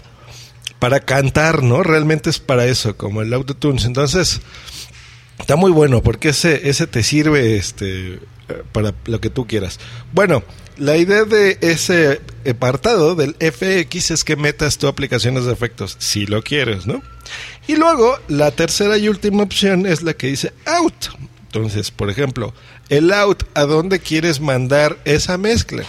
para 0.78 1.00
cantar, 1.00 1.64
¿no? 1.64 1.82
Realmente 1.82 2.30
es 2.30 2.38
para 2.38 2.66
eso, 2.66 2.96
como 2.96 3.22
el 3.22 3.34
autotunes. 3.34 3.84
Entonces, 3.84 4.40
Está 5.38 5.56
muy 5.56 5.70
bueno 5.70 6.02
porque 6.02 6.30
ese, 6.30 6.68
ese 6.68 6.86
te 6.86 7.02
sirve 7.02 7.56
este, 7.56 8.18
para 8.72 8.94
lo 9.06 9.20
que 9.20 9.30
tú 9.30 9.46
quieras. 9.46 9.78
Bueno, 10.12 10.42
la 10.76 10.96
idea 10.96 11.24
de 11.24 11.58
ese 11.60 12.20
apartado 12.48 13.14
del 13.14 13.34
FX 13.34 14.10
es 14.12 14.24
que 14.24 14.36
metas 14.36 14.78
tu 14.78 14.86
aplicaciones 14.86 15.44
de 15.44 15.52
efectos, 15.52 15.96
si 15.98 16.26
lo 16.26 16.42
quieres, 16.42 16.86
¿no? 16.86 17.02
Y 17.66 17.76
luego, 17.76 18.16
la 18.28 18.50
tercera 18.50 18.96
y 18.96 19.08
última 19.08 19.42
opción 19.42 19.86
es 19.86 20.02
la 20.02 20.14
que 20.14 20.28
dice 20.28 20.52
out. 20.66 21.06
Entonces, 21.46 21.90
por 21.90 22.10
ejemplo, 22.10 22.54
el 22.88 23.12
out, 23.12 23.44
¿a 23.54 23.62
dónde 23.62 24.00
quieres 24.00 24.40
mandar 24.40 24.98
esa 25.04 25.38
mezcla? 25.38 25.82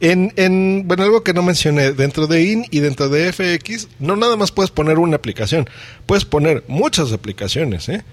En, 0.00 0.32
en, 0.36 0.82
bueno, 0.86 1.04
algo 1.04 1.22
que 1.22 1.32
no 1.32 1.42
mencioné, 1.42 1.92
dentro 1.92 2.26
de 2.26 2.42
IN 2.42 2.66
y 2.70 2.80
dentro 2.80 3.08
de 3.08 3.32
FX, 3.32 3.88
no 3.98 4.16
nada 4.16 4.36
más 4.36 4.52
puedes 4.52 4.70
poner 4.70 4.98
una 4.98 5.16
aplicación, 5.16 5.68
puedes 6.06 6.24
poner 6.24 6.64
muchas 6.68 7.12
aplicaciones, 7.12 7.88
¿eh? 7.88 8.04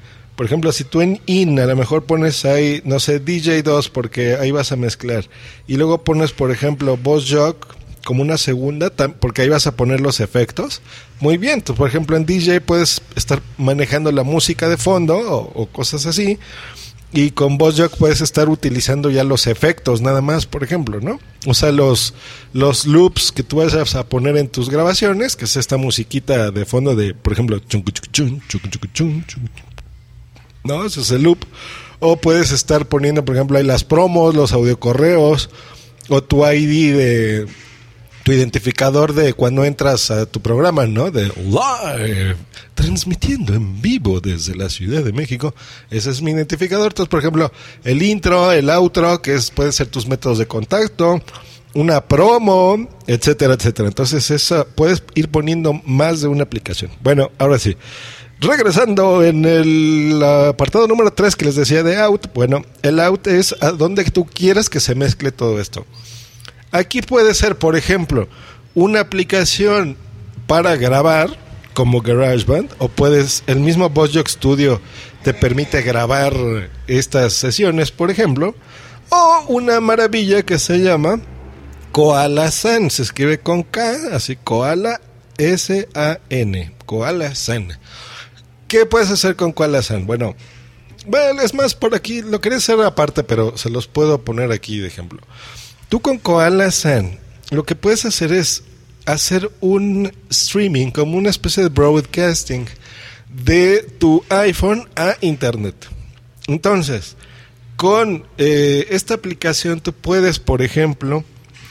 Por 0.42 0.48
ejemplo, 0.48 0.72
si 0.72 0.86
tú 0.86 1.02
en 1.02 1.22
IN 1.28 1.60
a 1.60 1.68
lo 1.68 1.76
mejor 1.76 2.06
pones 2.06 2.46
ahí, 2.46 2.82
no 2.84 3.00
sé, 3.00 3.24
DJ2 3.24 3.92
porque 3.92 4.38
ahí 4.38 4.50
vas 4.50 4.72
a 4.72 4.76
mezclar. 4.76 5.30
Y 5.68 5.78
luego 5.78 6.04
pones, 6.04 6.32
por 6.32 6.50
ejemplo, 6.50 6.98
Boss 6.98 7.32
Jock 7.32 7.76
como 8.04 8.24
una 8.24 8.40
segunda, 8.40 8.90
porque 8.90 9.44
ahí 9.44 9.50
vas 9.50 9.68
a 9.68 9.76
poner 9.76 10.02
los 10.02 10.20
efectos. 10.20 10.82
Muy 11.20 11.38
bien, 11.38 11.62
tú, 11.62 11.76
por 11.76 11.88
ejemplo, 11.88 12.18
en 12.18 12.26
DJ 12.26 12.60
puedes 12.60 13.04
estar 13.16 13.40
manejando 13.60 14.12
la 14.12 14.24
música 14.24 14.68
de 14.68 14.78
fondo 14.78 15.16
o, 15.20 15.68
cosas 15.68 16.08
así. 16.08 16.40
Y 17.14 17.30
con 17.30 17.60
Boss 17.60 17.80
Jock 17.80 17.98
puedes 17.98 18.22
estar 18.22 18.50
utilizando 18.50 19.12
ya 19.12 19.24
los 19.24 19.46
efectos 19.46 20.02
nada 20.02 20.22
más, 20.22 20.48
por 20.48 20.64
ejemplo, 20.64 21.02
¿no? 21.02 21.20
O 21.46 21.54
sea, 21.54 21.72
los, 21.72 22.16
los 22.52 22.88
loops 22.88 23.32
que 23.32 23.44
tú 23.44 23.58
vas 23.58 23.76
a 23.76 24.06
poner 24.08 24.38
en 24.38 24.48
tus 24.48 24.72
grabaciones, 24.72 25.36
que 25.36 25.46
es 25.46 25.56
esta 25.56 25.78
musiquita 25.78 26.50
de 26.50 26.66
fondo 26.66 26.96
de, 26.96 27.14
por 27.14 27.32
ejemplo, 27.32 27.60
chun, 27.60 27.84
chun, 27.84 28.12
chun, 28.12 28.42
chun, 28.48 28.62
chun, 28.72 28.92
chun, 28.92 29.26
chun, 29.28 29.50
¿no? 30.64 30.86
Ese 30.86 31.02
es 31.02 31.12
el 31.12 31.24
loop. 31.24 31.40
O 32.00 32.18
puedes 32.18 32.52
estar 32.52 32.88
poniendo, 32.88 33.24
por 33.24 33.36
ejemplo, 33.36 33.58
ahí 33.58 33.64
las 33.64 33.84
promos, 33.84 34.34
los 34.34 34.54
audiocorreos, 34.54 35.50
o 36.10 36.24
tu 36.24 36.46
ID 36.46 36.96
de 36.96 37.48
tu 38.24 38.32
identificador 38.32 39.14
de 39.14 39.34
cuando 39.34 39.66
entras 39.66 40.12
a 40.12 40.26
tu 40.26 40.42
programa, 40.42 40.86
¿no? 40.86 41.12
De 41.12 41.32
live, 41.38 42.36
transmitiendo 42.76 43.54
en 43.54 43.82
vivo 43.82 44.20
desde 44.20 44.56
la 44.56 44.70
Ciudad 44.70 45.04
de 45.04 45.12
México. 45.12 45.56
Ese 45.90 46.12
es 46.12 46.22
mi 46.22 46.32
identificador. 46.32 46.92
Entonces, 46.92 47.10
por 47.10 47.20
ejemplo, 47.20 47.52
el 47.84 48.02
intro, 48.02 48.52
el 48.52 48.70
outro, 48.70 49.22
que 49.22 49.36
es, 49.36 49.50
pueden 49.52 49.74
ser 49.74 49.88
tus 49.88 50.08
métodos 50.08 50.38
de 50.38 50.48
contacto, 50.48 51.22
una 51.74 52.02
promo, 52.02 52.88
etcétera, 53.08 53.56
etcétera. 53.56 53.88
Entonces, 53.88 54.30
esa 54.30 54.66
puedes 54.66 55.04
ir 55.16 55.30
poniendo 55.30 55.74
más 55.86 56.22
de 56.22 56.28
una 56.28 56.44
aplicación. 56.44 56.92
Bueno, 57.02 57.32
ahora 57.38 57.58
sí. 57.58 57.76
Regresando 58.44 59.24
en 59.24 59.46
el 59.46 60.20
apartado 60.24 60.88
número 60.88 61.14
3 61.14 61.36
que 61.36 61.46
les 61.46 61.56
decía 61.56 61.84
de 61.84 61.98
out, 61.98 62.26
bueno, 62.34 62.64
el 62.82 63.00
out 63.00 63.28
es 63.28 63.56
a 63.62 63.70
donde 63.70 64.04
tú 64.06 64.26
quieras 64.26 64.68
que 64.68 64.80
se 64.80 64.96
mezcle 64.96 65.32
todo 65.32 65.62
esto. 65.62 65.86
Aquí 66.72 67.04
puede 67.04 67.36
ser, 67.36 67.60
por 67.60 67.76
ejemplo, 67.76 68.28
una 68.74 69.00
aplicación 69.00 69.96
para 70.48 70.76
grabar 70.76 71.38
como 71.76 72.02
GarageBand 72.02 72.72
o 72.80 72.88
puedes 72.88 73.44
el 73.46 73.60
mismo 73.60 73.92
BossJock 73.92 74.28
Studio 74.28 74.82
te 75.22 75.36
permite 75.36 75.84
grabar 75.84 76.34
estas 76.88 77.34
sesiones, 77.34 77.92
por 77.92 78.10
ejemplo, 78.10 78.56
o 79.10 79.46
una 79.50 79.80
maravilla 79.82 80.42
que 80.42 80.58
se 80.58 80.80
llama 80.80 81.22
Koala 81.92 82.50
San, 82.50 82.90
se 82.90 83.04
escribe 83.04 83.40
con 83.40 83.62
K, 83.62 83.98
así 84.14 84.36
Koala 84.36 85.00
S 85.38 85.88
A 85.94 86.18
N, 86.30 86.74
Koala 86.88 87.36
San. 87.36 87.78
¿Qué 88.72 88.86
puedes 88.86 89.12
hacer 89.12 89.36
con 89.36 89.52
Koala 89.52 89.82
San? 89.82 90.08
Bueno, 90.08 90.34
bueno, 91.06 91.42
es 91.42 91.54
más 91.54 91.76
por 91.76 91.94
aquí, 91.94 92.22
lo 92.22 92.40
quería 92.40 92.58
hacer 92.58 92.80
aparte, 92.80 93.22
pero 93.22 93.58
se 93.58 93.70
los 93.70 93.88
puedo 93.88 94.24
poner 94.24 94.54
aquí 94.54 94.80
de 94.80 94.88
ejemplo. 94.88 95.20
Tú 95.90 96.00
con 96.00 96.18
Koala 96.18 96.72
San, 96.72 97.20
lo 97.50 97.66
que 97.66 97.76
puedes 97.76 98.06
hacer 98.06 98.32
es 98.32 98.64
hacer 99.06 99.52
un 99.60 100.14
streaming, 100.30 100.92
como 100.92 101.18
una 101.18 101.30
especie 101.30 101.64
de 101.64 101.68
broadcasting 101.68 102.66
de 103.28 103.82
tu 104.00 104.24
iPhone 104.30 104.88
a 104.96 105.18
Internet. 105.20 105.76
Entonces, 106.48 107.18
con 107.76 108.26
eh, 108.38 108.88
esta 108.90 109.16
aplicación 109.16 109.82
tú 109.82 109.92
puedes, 109.92 110.40
por 110.40 110.62
ejemplo, 110.62 111.26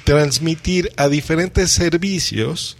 transmitir 0.04 0.92
a 0.99 1.09
diferentes 1.09 1.71
servicios 1.71 2.76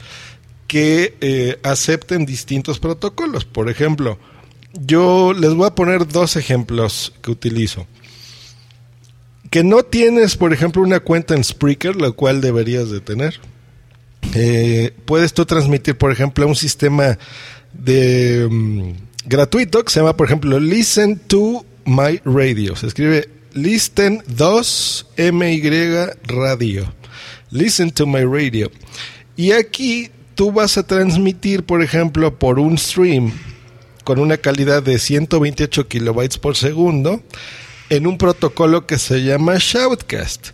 que 0.70 1.16
eh, 1.20 1.58
acepten 1.64 2.24
distintos 2.24 2.78
protocolos. 2.78 3.44
Por 3.44 3.68
ejemplo, 3.68 4.20
yo 4.72 5.32
les 5.32 5.52
voy 5.52 5.66
a 5.66 5.74
poner 5.74 6.06
dos 6.06 6.36
ejemplos 6.36 7.12
que 7.22 7.32
utilizo. 7.32 7.88
que 9.50 9.64
no 9.64 9.82
tienes, 9.82 10.36
por 10.36 10.52
ejemplo, 10.52 10.80
una 10.80 11.00
cuenta 11.00 11.34
en 11.34 11.42
Spreaker, 11.42 11.96
lo 11.96 12.14
cual 12.14 12.40
deberías 12.40 12.88
de 12.88 13.00
tener. 13.00 13.40
Eh, 14.36 14.94
puedes 15.06 15.34
tú 15.34 15.44
transmitir, 15.44 15.98
por 15.98 16.12
ejemplo, 16.12 16.46
un 16.46 16.54
sistema 16.54 17.18
de 17.72 18.46
mm, 18.48 18.92
gratuito 19.26 19.84
que 19.84 19.90
se 19.90 19.98
llama, 19.98 20.16
por 20.16 20.28
ejemplo, 20.28 20.60
Listen 20.60 21.18
to 21.18 21.66
My 21.84 22.20
Radio. 22.24 22.76
Se 22.76 22.86
escribe 22.86 23.28
Listen 23.54 24.22
2 24.28 25.06
MY 25.32 25.62
Radio. 26.28 26.94
Listen 27.50 27.90
to 27.90 28.06
My 28.06 28.22
Radio. 28.22 28.70
Y 29.34 29.50
aquí 29.50 30.12
tú 30.40 30.50
vas 30.50 30.78
a 30.78 30.87
transmitir, 30.87 31.64
por 31.64 31.82
ejemplo, 31.82 32.38
por 32.38 32.59
un 32.59 32.78
stream 32.78 33.30
con 34.04 34.18
una 34.18 34.38
calidad 34.38 34.82
de 34.82 34.99
128 34.99 35.87
kilobytes 35.87 36.38
por 36.38 36.56
segundo 36.56 37.20
en 37.90 38.06
un 38.06 38.16
protocolo 38.16 38.87
que 38.87 38.97
se 38.97 39.23
llama 39.23 39.56
Shoutcast. 39.59 40.52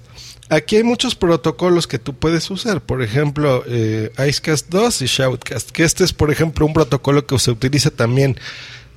Aquí 0.49 0.75
hay 0.75 0.83
muchos 0.83 1.15
protocolos 1.15 1.87
que 1.87 2.01
tú 2.01 2.15
puedes 2.15 2.51
usar, 2.51 2.81
por 2.81 3.01
ejemplo, 3.01 3.63
eh, 3.69 4.11
Icecast 4.19 4.71
2 4.71 5.03
y 5.03 5.07
Shoutcast, 5.07 5.71
que 5.71 5.85
este 5.85 6.03
es, 6.03 6.13
por 6.13 6.33
ejemplo, 6.33 6.67
un 6.67 6.73
protocolo 6.73 7.25
que 7.25 7.39
se 7.39 7.53
utiliza 7.53 7.93
también 7.93 8.37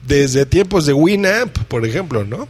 desde 0.08 0.48
tiempos 0.48 0.88
de 0.88 0.94
Winamp, 0.94 1.56
por 1.68 1.86
ejemplo, 1.86 2.24
¿no? 2.24 2.48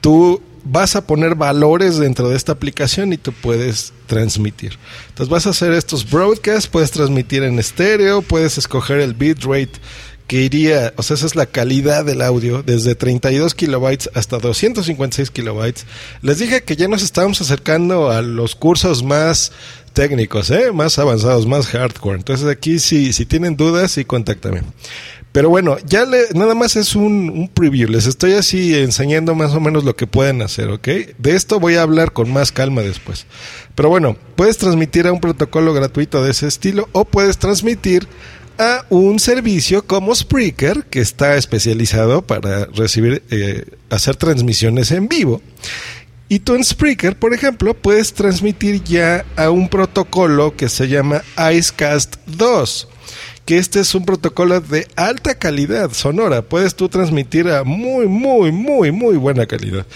Tú 0.00 0.40
vas 0.64 0.96
a 0.96 1.06
poner 1.06 1.34
valores 1.34 1.98
dentro 1.98 2.28
de 2.28 2.36
esta 2.36 2.52
aplicación 2.52 3.12
y 3.12 3.18
tú 3.18 3.32
puedes 3.32 3.92
transmitir. 4.06 4.78
Entonces 5.08 5.28
vas 5.28 5.46
a 5.46 5.50
hacer 5.50 5.72
estos 5.72 6.08
broadcasts, 6.10 6.68
puedes 6.68 6.90
transmitir 6.90 7.42
en 7.42 7.58
estéreo, 7.58 8.22
puedes 8.22 8.58
escoger 8.58 9.00
el 9.00 9.14
bitrate 9.14 9.80
que 10.26 10.40
iría, 10.40 10.94
o 10.96 11.02
sea, 11.02 11.16
esa 11.16 11.26
es 11.26 11.36
la 11.36 11.44
calidad 11.44 12.04
del 12.04 12.22
audio, 12.22 12.62
desde 12.62 12.94
32 12.94 13.54
kilobytes 13.54 14.08
hasta 14.14 14.38
256 14.38 15.30
kilobytes. 15.30 15.84
Les 16.22 16.38
dije 16.38 16.62
que 16.62 16.76
ya 16.76 16.88
nos 16.88 17.02
estábamos 17.02 17.42
acercando 17.42 18.10
a 18.10 18.22
los 18.22 18.54
cursos 18.54 19.02
más 19.02 19.52
técnicos, 19.92 20.50
¿eh? 20.50 20.72
más 20.72 20.98
avanzados, 20.98 21.46
más 21.46 21.66
hardcore. 21.66 22.16
Entonces 22.16 22.48
aquí 22.48 22.78
si, 22.78 23.12
si 23.12 23.26
tienen 23.26 23.56
dudas, 23.56 23.92
sí, 23.92 24.04
contáctame. 24.06 24.62
Pero 25.34 25.50
bueno, 25.50 25.78
ya 25.84 26.04
le, 26.04 26.28
nada 26.32 26.54
más 26.54 26.76
es 26.76 26.94
un, 26.94 27.50
preview. 27.52 27.88
Les 27.88 28.06
estoy 28.06 28.34
así 28.34 28.72
enseñando 28.72 29.34
más 29.34 29.52
o 29.52 29.58
menos 29.58 29.82
lo 29.82 29.96
que 29.96 30.06
pueden 30.06 30.42
hacer, 30.42 30.68
¿ok? 30.68 30.86
De 31.18 31.34
esto 31.34 31.58
voy 31.58 31.74
a 31.74 31.82
hablar 31.82 32.12
con 32.12 32.32
más 32.32 32.52
calma 32.52 32.82
después. 32.82 33.26
Pero 33.74 33.88
bueno, 33.88 34.16
puedes 34.36 34.58
transmitir 34.58 35.08
a 35.08 35.12
un 35.12 35.18
protocolo 35.18 35.74
gratuito 35.74 36.22
de 36.22 36.30
ese 36.30 36.46
estilo 36.46 36.88
o 36.92 37.04
puedes 37.04 37.38
transmitir 37.38 38.06
a 38.60 38.86
un 38.90 39.18
servicio 39.18 39.84
como 39.84 40.14
Spreaker, 40.14 40.84
que 40.84 41.00
está 41.00 41.34
especializado 41.34 42.22
para 42.22 42.66
recibir, 42.66 43.24
eh, 43.32 43.64
hacer 43.90 44.14
transmisiones 44.14 44.92
en 44.92 45.08
vivo. 45.08 45.42
Y 46.28 46.38
tú 46.38 46.54
en 46.54 46.62
Spreaker, 46.62 47.18
por 47.18 47.34
ejemplo, 47.34 47.74
puedes 47.74 48.14
transmitir 48.14 48.84
ya 48.84 49.24
a 49.34 49.50
un 49.50 49.68
protocolo 49.68 50.54
que 50.54 50.68
se 50.68 50.86
llama 50.86 51.24
Icecast 51.36 52.18
2, 52.26 52.88
que 53.44 53.58
este 53.58 53.80
es 53.80 53.94
un 53.94 54.04
protocolo 54.04 54.60
de 54.60 54.88
alta 54.96 55.38
calidad 55.38 55.92
sonora. 55.92 56.42
Puedes 56.42 56.74
tú 56.74 56.88
transmitir 56.88 57.48
a 57.48 57.64
muy, 57.64 58.06
muy, 58.06 58.52
muy, 58.52 58.90
muy 58.90 59.16
buena 59.16 59.46
calidad. 59.46 59.86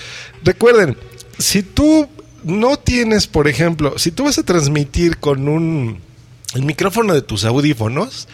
Recuerden, 0.44 0.96
si 1.38 1.62
tú 1.62 2.08
no 2.44 2.76
tienes, 2.78 3.26
por 3.26 3.48
ejemplo, 3.48 3.98
si 3.98 4.10
tú 4.10 4.24
vas 4.24 4.38
a 4.38 4.42
transmitir 4.42 5.18
con 5.18 5.48
un 5.48 6.08
el 6.54 6.62
micrófono 6.62 7.12
de 7.12 7.20
tus 7.20 7.44
audífonos 7.44 8.26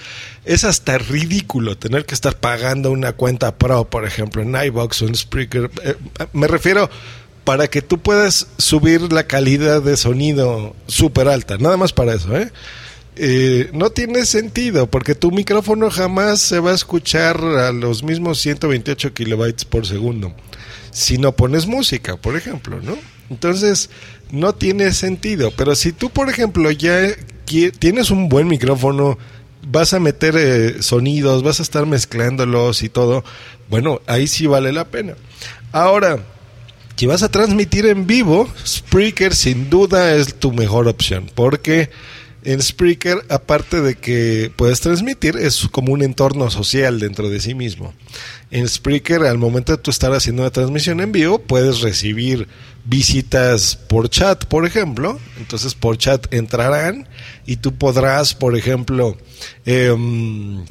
es 0.44 0.62
hasta 0.62 0.98
ridículo 0.98 1.76
tener 1.76 2.06
que 2.06 2.14
estar 2.14 2.36
pagando 2.36 2.92
una 2.92 3.12
cuenta 3.12 3.56
pro, 3.56 3.90
por 3.90 4.04
ejemplo, 4.04 4.42
en 4.42 4.54
iBox 4.54 5.02
o 5.02 5.06
en 5.08 5.16
Spreaker. 5.16 5.70
Eh, 5.82 5.96
me 6.32 6.46
refiero 6.46 6.88
para 7.44 7.68
que 7.68 7.82
tú 7.82 7.98
puedas 7.98 8.46
subir 8.56 9.12
la 9.12 9.26
calidad 9.26 9.82
de 9.82 9.96
sonido 9.96 10.76
súper 10.86 11.28
alta, 11.28 11.58
nada 11.58 11.76
más 11.76 11.92
para 11.92 12.14
eso, 12.14 12.36
¿eh? 12.36 12.50
¿Eh? 13.16 13.70
no 13.72 13.90
tiene 13.90 14.26
sentido 14.26 14.86
porque 14.86 15.14
tu 15.14 15.30
micrófono 15.30 15.90
jamás 15.90 16.40
se 16.40 16.60
va 16.60 16.72
a 16.72 16.74
escuchar 16.74 17.42
a 17.42 17.72
los 17.72 18.02
mismos 18.02 18.40
128 18.40 19.14
kilobytes 19.14 19.64
por 19.64 19.86
segundo 19.86 20.34
si 20.94 21.18
no 21.18 21.32
pones 21.32 21.66
música, 21.66 22.16
por 22.16 22.36
ejemplo, 22.36 22.80
¿no? 22.80 22.96
Entonces, 23.28 23.90
no 24.30 24.54
tiene 24.54 24.92
sentido. 24.92 25.50
Pero 25.50 25.74
si 25.74 25.92
tú, 25.92 26.08
por 26.08 26.30
ejemplo, 26.30 26.70
ya 26.70 27.10
tienes 27.80 28.10
un 28.10 28.28
buen 28.28 28.46
micrófono, 28.46 29.18
vas 29.66 29.92
a 29.92 29.98
meter 29.98 30.36
eh, 30.38 30.82
sonidos, 30.82 31.42
vas 31.42 31.58
a 31.58 31.64
estar 31.64 31.84
mezclándolos 31.84 32.84
y 32.84 32.88
todo, 32.88 33.24
bueno, 33.68 34.02
ahí 34.06 34.28
sí 34.28 34.46
vale 34.46 34.70
la 34.70 34.84
pena. 34.84 35.14
Ahora, 35.72 36.20
si 36.94 37.06
vas 37.06 37.24
a 37.24 37.28
transmitir 37.28 37.86
en 37.86 38.06
vivo, 38.06 38.48
Spreaker 38.64 39.34
sin 39.34 39.70
duda 39.70 40.14
es 40.14 40.36
tu 40.36 40.52
mejor 40.52 40.86
opción, 40.86 41.28
porque 41.34 41.90
en 42.44 42.62
Spreaker, 42.62 43.24
aparte 43.28 43.80
de 43.80 43.96
que 43.96 44.52
puedes 44.54 44.80
transmitir, 44.80 45.36
es 45.36 45.68
como 45.70 45.92
un 45.92 46.02
entorno 46.02 46.50
social 46.50 47.00
dentro 47.00 47.28
de 47.28 47.40
sí 47.40 47.54
mismo. 47.54 47.94
En 48.50 48.68
Spreaker, 48.68 49.22
al 49.22 49.38
momento 49.38 49.72
de 49.72 49.78
tú 49.78 49.90
estar 49.90 50.12
haciendo 50.12 50.42
una 50.42 50.50
transmisión 50.50 51.00
en 51.00 51.12
vivo, 51.12 51.38
puedes 51.38 51.80
recibir 51.80 52.46
visitas 52.84 53.76
por 53.76 54.08
chat, 54.10 54.44
por 54.44 54.66
ejemplo. 54.66 55.18
Entonces, 55.38 55.74
por 55.74 55.96
chat 55.98 56.32
entrarán 56.32 57.08
y 57.46 57.56
tú 57.56 57.74
podrás, 57.74 58.34
por 58.34 58.56
ejemplo, 58.56 59.16
em, 59.64 60.64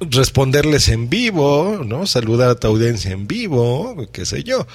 responderles 0.00 0.88
en 0.88 1.08
vivo, 1.08 1.82
¿no? 1.84 2.06
Saludar 2.06 2.50
a 2.50 2.54
tu 2.54 2.66
audiencia 2.66 3.10
en 3.10 3.26
vivo, 3.26 4.08
qué 4.12 4.24
sé 4.24 4.44
yo. 4.44 4.66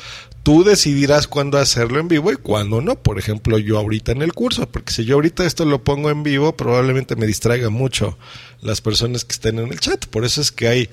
Tú 0.44 0.66
decidirás 0.66 1.28
cuándo 1.28 1.58
hacerlo 1.58 2.00
en 2.00 2.10
vivo 2.10 2.32
y 2.32 2.36
cuándo 2.36 2.82
no. 2.82 2.96
Por 2.96 3.18
ejemplo, 3.18 3.58
yo 3.58 3.80
ahorita 3.80 4.12
en 4.12 4.22
el 4.22 4.34
curso, 4.34 4.70
porque 4.70 4.92
si 4.92 5.06
yo 5.06 5.16
ahorita 5.16 5.46
esto 5.46 5.64
lo 5.64 5.84
pongo 5.86 6.10
en 6.10 6.22
vivo, 6.22 6.56
probablemente 6.58 7.16
me 7.16 7.26
distraiga 7.26 7.70
mucho 7.70 8.18
las 8.62 8.82
personas 8.82 9.24
que 9.24 9.32
estén 9.32 9.58
en 9.60 9.72
el 9.72 9.80
chat. 9.80 10.06
Por 10.08 10.26
eso 10.26 10.42
es 10.42 10.52
que 10.52 10.68
hay, 10.68 10.90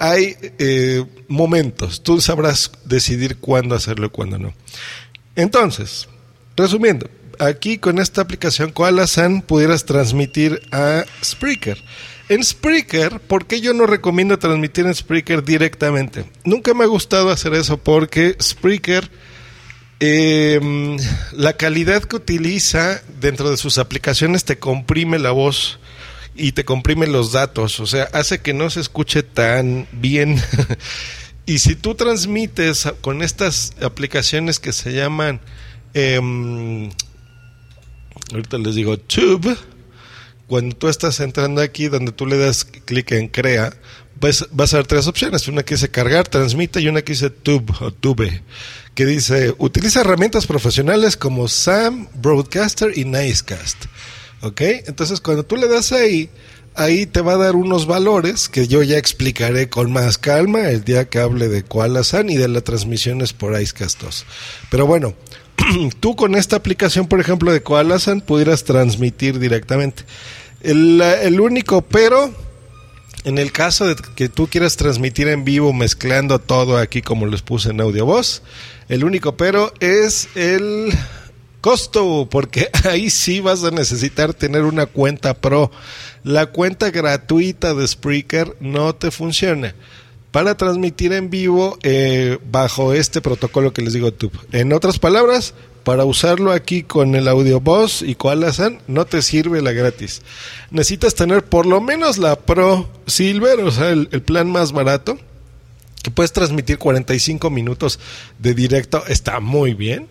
hay 0.00 0.36
eh, 0.58 1.04
momentos. 1.28 2.02
Tú 2.02 2.20
sabrás 2.20 2.72
decidir 2.84 3.36
cuándo 3.36 3.76
hacerlo 3.76 4.06
y 4.06 4.10
cuándo 4.10 4.36
no. 4.38 4.52
Entonces, 5.36 6.08
resumiendo, 6.56 7.08
aquí 7.38 7.78
con 7.78 8.00
esta 8.00 8.20
aplicación 8.20 8.72
Koala-san 8.72 9.42
pudieras 9.42 9.84
transmitir 9.84 10.60
a 10.72 11.04
Spreaker. 11.22 11.78
En 12.28 12.44
Spreaker, 12.44 13.20
¿por 13.20 13.46
qué 13.46 13.62
yo 13.62 13.72
no 13.72 13.86
recomiendo 13.86 14.38
transmitir 14.38 14.84
en 14.84 14.94
Spreaker 14.94 15.42
directamente? 15.42 16.26
Nunca 16.44 16.74
me 16.74 16.84
ha 16.84 16.86
gustado 16.86 17.30
hacer 17.30 17.54
eso 17.54 17.78
porque 17.78 18.36
Spreaker, 18.40 19.10
em, 19.98 20.98
la 21.32 21.54
calidad 21.54 22.02
que 22.04 22.16
utiliza 22.16 23.02
dentro 23.18 23.50
de 23.50 23.56
sus 23.56 23.78
aplicaciones 23.78 24.44
te 24.44 24.58
comprime 24.58 25.18
la 25.18 25.30
voz 25.30 25.78
y 26.34 26.52
te 26.52 26.66
comprime 26.66 27.06
los 27.06 27.32
datos, 27.32 27.80
o 27.80 27.86
sea, 27.86 28.04
hace 28.12 28.40
que 28.40 28.52
no 28.52 28.68
se 28.68 28.80
escuche 28.80 29.22
tan 29.22 29.88
bien. 29.92 30.40
y 31.46 31.60
si 31.60 31.76
tú 31.76 31.94
transmites 31.94 32.88
con 33.00 33.22
estas 33.22 33.72
aplicaciones 33.80 34.58
que 34.58 34.74
se 34.74 34.92
llaman, 34.92 35.40
em, 35.94 36.90
ahorita 38.32 38.58
les 38.58 38.74
digo, 38.74 38.98
Tube, 38.98 39.56
cuando 40.48 40.74
tú 40.74 40.88
estás 40.88 41.20
entrando 41.20 41.60
aquí, 41.60 41.88
donde 41.88 42.10
tú 42.10 42.26
le 42.26 42.38
das 42.38 42.64
clic 42.64 43.12
en 43.12 43.28
crea, 43.28 43.72
vas, 44.18 44.48
vas 44.50 44.74
a 44.74 44.78
ver 44.78 44.86
tres 44.86 45.06
opciones. 45.06 45.46
Una 45.46 45.62
que 45.62 45.74
dice 45.74 45.90
cargar, 45.90 46.26
transmite 46.26 46.80
y 46.80 46.88
una 46.88 47.02
que 47.02 47.12
dice 47.12 47.30
tube 47.30 47.72
o 47.80 47.92
tube, 47.92 48.42
que 48.94 49.06
dice 49.06 49.54
utiliza 49.58 50.00
herramientas 50.00 50.46
profesionales 50.46 51.16
como 51.16 51.46
SAM, 51.48 52.08
Broadcaster 52.14 52.96
y 52.96 53.04
Nicecast. 53.04 53.84
¿Ok? 54.40 54.60
Entonces 54.86 55.20
cuando 55.20 55.44
tú 55.44 55.56
le 55.56 55.68
das 55.68 55.92
ahí, 55.92 56.30
ahí 56.74 57.06
te 57.06 57.20
va 57.20 57.34
a 57.34 57.38
dar 57.38 57.54
unos 57.54 57.86
valores 57.86 58.48
que 58.48 58.68
yo 58.68 58.82
ya 58.82 58.96
explicaré 58.96 59.68
con 59.68 59.92
más 59.92 60.16
calma 60.16 60.70
el 60.70 60.84
día 60.84 61.08
que 61.08 61.18
hable 61.18 61.48
de 61.48 61.62
Koala-san 61.62 62.30
y 62.30 62.36
de 62.36 62.48
las 62.48 62.64
transmisiones 62.64 63.32
por 63.32 63.60
Icecast 63.60 64.00
2. 64.00 64.26
Pero 64.70 64.86
bueno, 64.86 65.14
tú 66.00 66.16
con 66.16 66.34
esta 66.34 66.56
aplicación, 66.56 67.06
por 67.06 67.20
ejemplo, 67.20 67.52
de 67.52 67.62
Koalasan, 67.62 68.20
pudieras 68.20 68.64
transmitir 68.64 69.38
directamente. 69.38 70.04
El, 70.60 71.40
único 71.40 71.82
pero, 71.82 72.32
en 73.24 73.38
el 73.38 73.52
caso 73.52 73.86
de 73.86 73.96
que 74.16 74.28
tú 74.28 74.48
quieras 74.48 74.76
transmitir 74.76 75.28
en 75.28 75.44
vivo 75.44 75.72
mezclando 75.72 76.40
todo 76.40 76.78
aquí 76.78 77.00
como 77.00 77.26
les 77.26 77.42
puse 77.42 77.70
en 77.70 77.80
audio 77.80 78.06
voz, 78.06 78.42
el 78.88 79.04
único 79.04 79.36
pero 79.36 79.72
es 79.78 80.28
el 80.34 80.92
costo, 81.60 82.28
porque 82.30 82.70
ahí 82.84 83.10
sí 83.10 83.40
vas 83.40 83.62
a 83.62 83.70
necesitar 83.70 84.34
tener 84.34 84.62
una 84.62 84.86
cuenta 84.86 85.34
pro. 85.34 85.70
La 86.24 86.46
cuenta 86.46 86.90
gratuita 86.90 87.74
de 87.74 87.86
Spreaker 87.86 88.56
no 88.60 88.94
te 88.94 89.10
funciona 89.10 89.74
para 90.30 90.56
transmitir 90.56 91.12
en 91.12 91.30
vivo 91.30 91.78
eh, 91.82 92.38
bajo 92.50 92.92
este 92.92 93.20
protocolo 93.20 93.72
que 93.72 93.82
les 93.82 93.92
digo 93.92 94.12
tú. 94.12 94.30
En 94.52 94.72
otras 94.72 94.98
palabras, 94.98 95.54
para 95.84 96.04
usarlo 96.04 96.52
aquí 96.52 96.82
con 96.82 97.14
el 97.14 97.28
audio 97.28 97.62
y 98.02 98.14
Koalasan 98.14 98.80
no 98.88 99.06
te 99.06 99.22
sirve 99.22 99.62
la 99.62 99.72
gratis. 99.72 100.22
Necesitas 100.70 101.14
tener 101.14 101.44
por 101.44 101.64
lo 101.64 101.80
menos 101.80 102.18
la 102.18 102.36
Pro 102.36 102.88
Silver, 103.06 103.60
o 103.60 103.70
sea, 103.70 103.90
el, 103.90 104.08
el 104.12 104.20
plan 104.20 104.50
más 104.50 104.72
barato, 104.72 105.18
que 106.02 106.10
puedes 106.10 106.32
transmitir 106.32 106.78
45 106.78 107.48
minutos 107.50 107.98
de 108.38 108.54
directo, 108.54 109.02
está 109.06 109.40
muy 109.40 109.74
bien. 109.74 110.08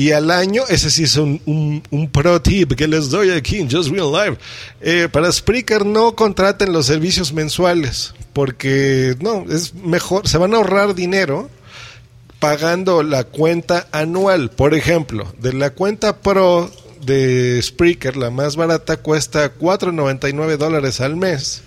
Y 0.00 0.12
al 0.12 0.30
año, 0.30 0.62
ese 0.66 0.90
sí 0.90 1.02
es 1.02 1.16
un, 1.16 1.82
un, 1.90 2.08
pro 2.08 2.40
tip 2.40 2.72
que 2.72 2.88
les 2.88 3.10
doy 3.10 3.28
aquí 3.32 3.58
en 3.58 3.70
Just 3.70 3.90
Real 3.90 4.10
Life. 4.10 4.38
Eh, 4.80 5.08
para 5.12 5.30
Spreaker 5.30 5.84
no 5.84 6.16
contraten 6.16 6.72
los 6.72 6.86
servicios 6.86 7.34
mensuales, 7.34 8.14
porque 8.32 9.14
no, 9.20 9.44
es 9.50 9.74
mejor, 9.74 10.26
se 10.26 10.38
van 10.38 10.54
a 10.54 10.56
ahorrar 10.56 10.94
dinero 10.94 11.50
pagando 12.38 13.02
la 13.02 13.24
cuenta 13.24 13.88
anual. 13.92 14.50
Por 14.50 14.72
ejemplo, 14.72 15.30
de 15.38 15.52
la 15.52 15.68
cuenta 15.68 16.16
Pro 16.16 16.70
de 17.04 17.60
Spreaker, 17.60 18.16
la 18.16 18.30
más 18.30 18.56
barata, 18.56 18.96
cuesta 18.96 19.54
4.99 19.58 20.56
dólares 20.56 21.02
al 21.02 21.16
mes. 21.16 21.60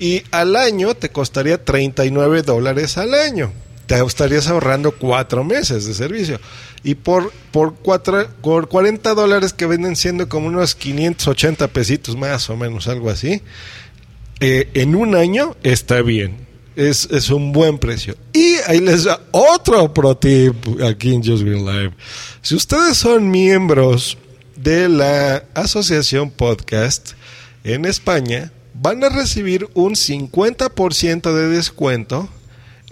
Y 0.00 0.24
al 0.32 0.56
año 0.56 0.94
te 0.94 1.10
costaría 1.10 1.64
39 1.64 2.42
dólares 2.42 2.98
al 2.98 3.14
año. 3.14 3.52
Te 3.92 4.02
estarías 4.02 4.48
ahorrando 4.48 4.92
cuatro 4.92 5.44
meses 5.44 5.84
de 5.84 5.92
servicio. 5.92 6.40
Y 6.82 6.94
por, 6.94 7.30
por, 7.50 7.74
cuatro, 7.74 8.26
por 8.40 8.66
40 8.66 9.12
dólares 9.12 9.52
que 9.52 9.66
venden 9.66 9.96
siendo 9.96 10.30
como 10.30 10.46
unos 10.46 10.74
580 10.74 11.68
pesitos 11.68 12.16
más 12.16 12.48
o 12.48 12.56
menos, 12.56 12.88
algo 12.88 13.10
así, 13.10 13.42
eh, 14.40 14.70
en 14.72 14.94
un 14.94 15.14
año 15.14 15.56
está 15.62 16.00
bien. 16.00 16.38
Es, 16.74 17.06
es, 17.10 17.28
un 17.28 17.52
buen 17.52 17.76
precio. 17.76 18.16
Y 18.32 18.54
ahí 18.66 18.80
les 18.80 19.04
da 19.04 19.20
otro 19.30 19.92
pro 19.92 20.16
tip 20.16 20.54
aquí 20.82 21.14
en 21.14 21.22
Just 21.22 21.42
Green 21.42 21.66
Live. 21.66 21.92
Si 22.40 22.54
ustedes 22.54 22.96
son 22.96 23.30
miembros 23.30 24.16
de 24.56 24.88
la 24.88 25.44
Asociación 25.52 26.30
Podcast 26.30 27.10
en 27.62 27.84
España, 27.84 28.52
van 28.72 29.04
a 29.04 29.10
recibir 29.10 29.68
un 29.74 29.96
50% 29.96 31.34
de 31.34 31.48
descuento 31.48 32.30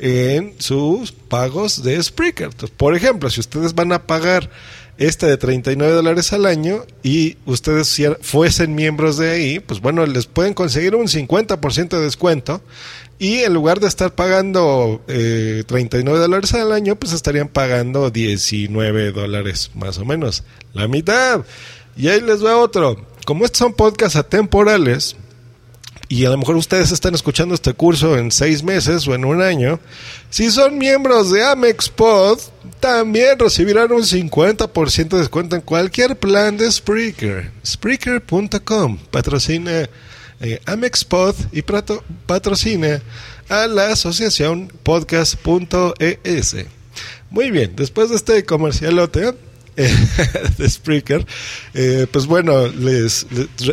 en 0.00 0.54
sus 0.58 1.12
pagos 1.12 1.82
de 1.82 2.02
Spreaker. 2.02 2.50
Por 2.76 2.96
ejemplo, 2.96 3.30
si 3.30 3.40
ustedes 3.40 3.74
van 3.74 3.92
a 3.92 4.06
pagar 4.06 4.50
este 4.98 5.26
de 5.26 5.36
39 5.36 5.94
dólares 5.94 6.32
al 6.32 6.44
año 6.44 6.84
y 7.02 7.36
ustedes 7.46 8.00
fuesen 8.20 8.74
miembros 8.74 9.16
de 9.16 9.30
ahí, 9.30 9.60
pues 9.60 9.80
bueno, 9.80 10.04
les 10.04 10.26
pueden 10.26 10.52
conseguir 10.52 10.94
un 10.94 11.06
50% 11.06 11.88
de 11.88 12.00
descuento 12.00 12.60
y 13.18 13.40
en 13.40 13.52
lugar 13.52 13.80
de 13.80 13.88
estar 13.88 14.14
pagando 14.14 15.02
eh, 15.06 15.64
39 15.66 16.18
dólares 16.18 16.54
al 16.54 16.72
año, 16.72 16.96
pues 16.96 17.12
estarían 17.12 17.48
pagando 17.48 18.10
19 18.10 19.12
dólares 19.12 19.70
más 19.74 19.98
o 19.98 20.06
menos, 20.06 20.42
la 20.72 20.88
mitad. 20.88 21.44
Y 21.96 22.08
ahí 22.08 22.22
les 22.22 22.44
va 22.44 22.56
otro. 22.56 23.06
Como 23.26 23.44
estos 23.44 23.58
son 23.58 23.74
podcasts 23.74 24.16
atemporales, 24.16 25.16
y 26.10 26.24
a 26.24 26.30
lo 26.30 26.38
mejor 26.38 26.56
ustedes 26.56 26.90
están 26.90 27.14
escuchando 27.14 27.54
este 27.54 27.72
curso 27.72 28.18
en 28.18 28.32
seis 28.32 28.64
meses 28.64 29.06
o 29.06 29.14
en 29.14 29.24
un 29.24 29.40
año, 29.40 29.78
si 30.28 30.50
son 30.50 30.76
miembros 30.76 31.30
de 31.30 31.44
AmexPod, 31.44 32.36
también 32.80 33.38
recibirán 33.38 33.92
un 33.92 34.02
50% 34.02 35.08
de 35.08 35.18
descuento 35.18 35.54
en 35.54 35.62
cualquier 35.62 36.18
plan 36.18 36.56
de 36.56 36.68
Spreaker. 36.68 37.52
Spreaker.com 37.64 38.98
patrocina 39.12 39.88
eh, 40.40 40.60
AmexPod 40.66 41.36
y 41.52 41.62
patrocina 41.62 43.00
a 43.48 43.68
la 43.68 43.92
asociación 43.92 44.72
podcast.es. 44.82 46.56
Muy 47.30 47.52
bien, 47.52 47.76
después 47.76 48.10
de 48.10 48.16
este 48.16 48.44
comercialote, 48.44 49.34
de 50.58 50.68
Spreaker, 50.68 51.26
eh, 51.74 52.06
pues 52.10 52.26
bueno, 52.26 52.68
les, 52.68 53.26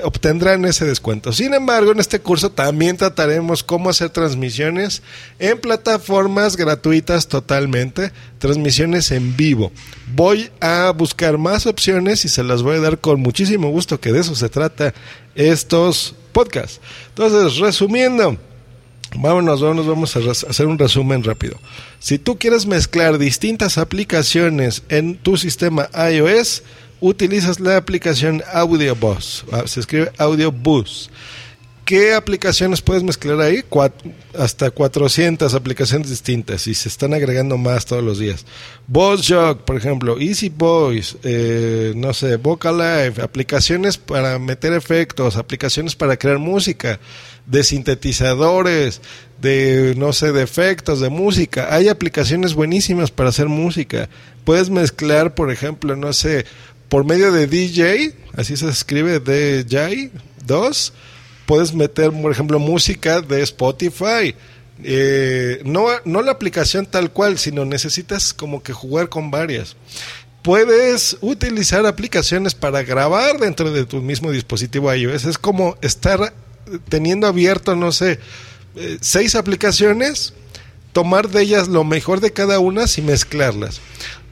obtendrán 0.04 0.66
ese 0.66 0.86
descuento. 0.86 1.34
Sin 1.34 1.54
embargo, 1.54 1.92
en 1.92 2.00
este 2.00 2.20
curso 2.20 2.52
también 2.52 2.98
trataremos 2.98 3.64
cómo 3.64 3.90
hacer 3.90 4.10
transmisiones 4.10 5.02
en 5.40 5.60
plataformas 5.60 6.56
gratuitas 6.56 7.28
totalmente, 7.28 8.12
transmisiones 8.40 9.12
en 9.12 9.36
vivo. 9.36 9.72
Voy 10.16 10.50
a 10.62 10.92
buscar 10.96 11.38
más 11.38 11.66
opciones 11.66 12.26
y 12.26 12.30
se 12.30 12.44
las 12.44 12.62
voy 12.62 12.78
a 12.78 12.82
dar 12.82 13.00
con 13.00 13.20
muchísimo 13.20 13.70
gusto, 13.70 14.00
que 14.00 14.12
de 14.12 14.20
eso 14.20 14.36
se 14.36 14.50
trata 14.50 14.94
estos 15.36 16.16
podcasts. 16.32 16.80
Entonces, 17.10 17.58
resumiendo, 17.58 18.38
Vámonos, 19.16 19.62
vámonos, 19.62 19.88
vamos 19.88 20.16
a 20.16 20.20
hacer 20.32 20.66
un 20.66 20.78
resumen 20.78 21.24
rápido. 21.24 21.58
Si 22.00 22.20
tú 22.20 22.38
quieres 22.38 22.66
mezclar 22.66 23.18
distintas 23.18 23.78
aplicaciones 23.78 24.84
en 24.90 25.18
tu 25.18 25.38
sistema 25.38 25.90
iOS, 26.12 26.64
utilizas 27.00 27.60
la 27.60 27.78
aplicación 27.78 28.44
AudioBus. 28.54 29.46
Ah, 29.52 29.64
se 29.66 29.80
escribe 29.80 30.12
AudioBus. 30.18 31.10
¿Qué 31.88 32.14
aplicaciones 32.14 32.82
puedes 32.82 33.02
mezclar 33.02 33.40
ahí? 33.40 33.64
hasta 34.38 34.72
400 34.72 35.54
aplicaciones 35.54 36.10
distintas 36.10 36.68
y 36.68 36.76
se 36.76 36.90
están 36.90 37.14
agregando 37.14 37.58
más 37.58 37.86
todos 37.86 38.04
los 38.04 38.20
días. 38.20 38.46
VozJog, 38.88 39.64
por 39.64 39.78
ejemplo, 39.78 40.20
Easy 40.20 40.50
Voice, 40.50 41.18
eh, 41.24 41.94
no 41.96 42.14
sé, 42.14 42.36
Vocalive, 42.36 43.22
aplicaciones 43.24 43.98
para 43.98 44.38
meter 44.38 44.74
efectos, 44.74 45.38
aplicaciones 45.38 45.96
para 45.96 46.18
crear 46.18 46.40
música, 46.40 47.00
de 47.48 47.64
sintetizadores, 47.64 49.02
de 49.42 49.96
no 49.98 50.14
sé, 50.14 50.32
de 50.32 50.44
efectos, 50.44 51.00
de 51.00 51.10
música. 51.10 51.74
Hay 51.74 51.88
aplicaciones 51.88 52.54
buenísimas 52.54 53.10
para 53.10 53.30
hacer 53.30 53.48
música. 53.48 54.10
Puedes 54.44 54.70
mezclar, 54.70 55.34
por 55.34 55.52
ejemplo, 55.52 55.96
no 55.96 56.14
sé, 56.14 56.46
por 56.90 57.04
medio 57.04 57.32
de 57.32 57.48
DJ, 57.48 58.14
así 58.36 58.56
se 58.56 58.70
escribe 58.70 59.20
DJ 59.20 60.12
2 60.46 60.94
puedes 61.48 61.74
meter, 61.74 62.12
por 62.12 62.32
ejemplo, 62.32 62.60
música 62.60 63.22
de 63.22 63.42
Spotify. 63.42 64.36
Eh, 64.84 65.62
no, 65.66 65.88
no 66.06 66.22
la 66.22 66.34
aplicación 66.34 66.86
tal 66.86 67.12
cual, 67.12 67.40
sino 67.40 67.66
necesitas 67.66 68.34
como 68.34 68.62
que 68.62 68.74
jugar 68.74 69.10
con 69.10 69.32
varias. 69.32 69.76
Puedes 70.44 71.18
utilizar 71.22 71.86
aplicaciones 71.86 72.54
para 72.54 72.84
grabar 72.84 73.40
dentro 73.40 73.72
de 73.72 73.86
tu 73.86 74.02
mismo 74.02 74.32
dispositivo 74.32 74.94
iOS. 74.94 75.26
Es 75.26 75.38
como 75.38 75.78
estar 75.82 76.34
teniendo 76.90 77.28
abierto, 77.28 77.76
no 77.76 77.92
sé, 77.92 78.20
eh, 78.76 78.98
seis 79.02 79.36
aplicaciones, 79.36 80.34
tomar 80.94 81.30
de 81.30 81.42
ellas 81.42 81.68
lo 81.68 81.84
mejor 81.84 82.22
de 82.22 82.32
cada 82.32 82.60
una 82.60 82.86
y 82.96 83.02
mezclarlas. 83.02 83.82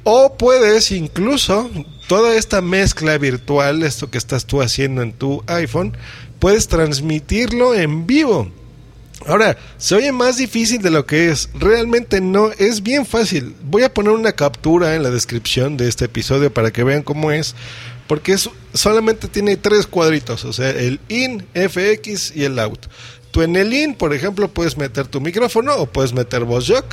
O 0.03 0.37
puedes 0.37 0.91
incluso 0.91 1.69
toda 2.07 2.35
esta 2.35 2.61
mezcla 2.61 3.17
virtual, 3.17 3.83
esto 3.83 4.11
que 4.11 4.19
estás 4.19 4.45
tú 4.45 4.61
haciendo 4.61 5.01
en 5.01 5.13
tu 5.13 5.43
iPhone, 5.47 5.97
puedes 6.39 6.67
transmitirlo 6.67 7.73
en 7.73 8.05
vivo. 8.05 8.51
Ahora, 9.25 9.57
se 9.77 9.95
oye 9.95 10.11
más 10.11 10.37
difícil 10.37 10.81
de 10.81 10.91
lo 10.91 11.05
que 11.05 11.31
es. 11.31 11.49
Realmente 11.55 12.21
no, 12.21 12.51
es 12.51 12.83
bien 12.83 13.05
fácil. 13.05 13.55
Voy 13.63 13.83
a 13.83 13.93
poner 13.93 14.11
una 14.11 14.33
captura 14.33 14.95
en 14.95 15.03
la 15.03 15.09
descripción 15.09 15.77
de 15.77 15.87
este 15.87 16.05
episodio 16.05 16.53
para 16.53 16.71
que 16.71 16.83
vean 16.83 17.01
cómo 17.01 17.31
es. 17.31 17.55
Porque 18.07 18.33
es, 18.33 18.49
solamente 18.75 19.27
tiene 19.27 19.57
tres 19.57 19.87
cuadritos, 19.87 20.45
o 20.45 20.53
sea, 20.53 20.69
el 20.69 20.99
in, 21.09 21.45
FX 21.53 22.35
y 22.35 22.43
el 22.43 22.59
out. 22.59 22.85
Tú 23.31 23.41
en 23.41 23.55
el 23.55 23.73
in, 23.73 23.95
por 23.95 24.13
ejemplo, 24.13 24.47
puedes 24.47 24.77
meter 24.77 25.07
tu 25.07 25.19
micrófono 25.19 25.75
o 25.75 25.87
puedes 25.87 26.13
meter 26.13 26.43
voz 26.43 26.67
jock 26.67 26.85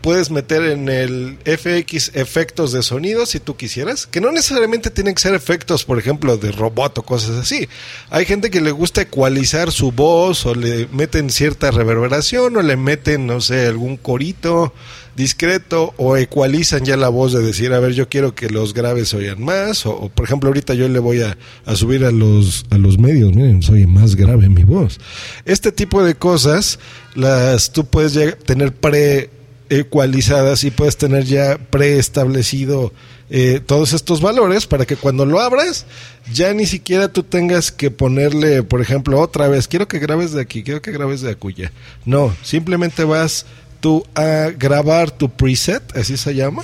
puedes 0.00 0.30
meter 0.30 0.62
en 0.62 0.88
el 0.88 1.38
FX 1.44 2.12
efectos 2.14 2.72
de 2.72 2.82
sonido 2.82 3.26
si 3.26 3.40
tú 3.40 3.56
quisieras, 3.56 4.06
que 4.06 4.20
no 4.20 4.32
necesariamente 4.32 4.90
tienen 4.90 5.14
que 5.14 5.22
ser 5.22 5.34
efectos, 5.34 5.84
por 5.84 5.98
ejemplo, 5.98 6.36
de 6.36 6.52
robot 6.52 6.98
o 6.98 7.02
cosas 7.02 7.36
así. 7.36 7.68
Hay 8.10 8.24
gente 8.24 8.50
que 8.50 8.60
le 8.60 8.70
gusta 8.70 9.02
ecualizar 9.02 9.72
su 9.72 9.92
voz 9.92 10.46
o 10.46 10.54
le 10.54 10.86
meten 10.92 11.30
cierta 11.30 11.70
reverberación 11.70 12.56
o 12.56 12.62
le 12.62 12.76
meten, 12.76 13.26
no 13.26 13.40
sé, 13.40 13.66
algún 13.66 13.96
corito 13.96 14.72
discreto 15.18 15.94
o 15.96 16.16
ecualizan 16.16 16.84
ya 16.84 16.96
la 16.96 17.08
voz 17.08 17.32
de 17.32 17.42
decir, 17.42 17.72
a 17.72 17.80
ver, 17.80 17.92
yo 17.92 18.08
quiero 18.08 18.36
que 18.36 18.48
los 18.48 18.72
graves 18.72 19.12
oigan 19.14 19.42
más 19.42 19.84
o, 19.84 20.10
por 20.14 20.24
ejemplo, 20.24 20.48
ahorita 20.48 20.74
yo 20.74 20.88
le 20.88 21.00
voy 21.00 21.22
a, 21.22 21.36
a, 21.66 21.74
subir 21.74 22.04
a 22.04 22.12
los, 22.12 22.64
a 22.70 22.78
los 22.78 22.98
medios, 22.98 23.34
miren, 23.34 23.62
soy 23.62 23.86
más 23.86 24.14
grave 24.14 24.48
mi 24.48 24.62
voz. 24.62 25.00
Este 25.44 25.72
tipo 25.72 26.04
de 26.04 26.14
cosas 26.14 26.78
las 27.16 27.72
tú 27.72 27.84
puedes 27.84 28.38
tener 28.44 28.72
pre 28.72 29.30
ecualizadas 29.70 30.64
y 30.64 30.70
puedes 30.70 30.96
tener 30.96 31.24
ya 31.24 31.58
preestablecido 31.58 32.92
eh, 33.30 33.60
todos 33.64 33.92
estos 33.92 34.20
valores 34.20 34.66
para 34.66 34.86
que 34.86 34.96
cuando 34.96 35.26
lo 35.26 35.40
abras 35.40 35.84
ya 36.32 36.54
ni 36.54 36.66
siquiera 36.66 37.08
tú 37.08 37.22
tengas 37.22 37.70
que 37.70 37.90
ponerle, 37.90 38.62
por 38.62 38.80
ejemplo, 38.80 39.20
otra 39.20 39.48
vez, 39.48 39.68
quiero 39.68 39.88
que 39.88 39.98
grabes 39.98 40.32
de 40.32 40.40
aquí, 40.40 40.62
quiero 40.62 40.80
que 40.80 40.92
grabes 40.92 41.20
de 41.20 41.30
acuya. 41.30 41.72
No, 42.04 42.34
simplemente 42.42 43.04
vas 43.04 43.46
tú 43.80 44.04
a 44.14 44.50
grabar 44.56 45.10
tu 45.10 45.28
preset, 45.28 45.96
así 45.96 46.16
se 46.16 46.34
llama. 46.34 46.62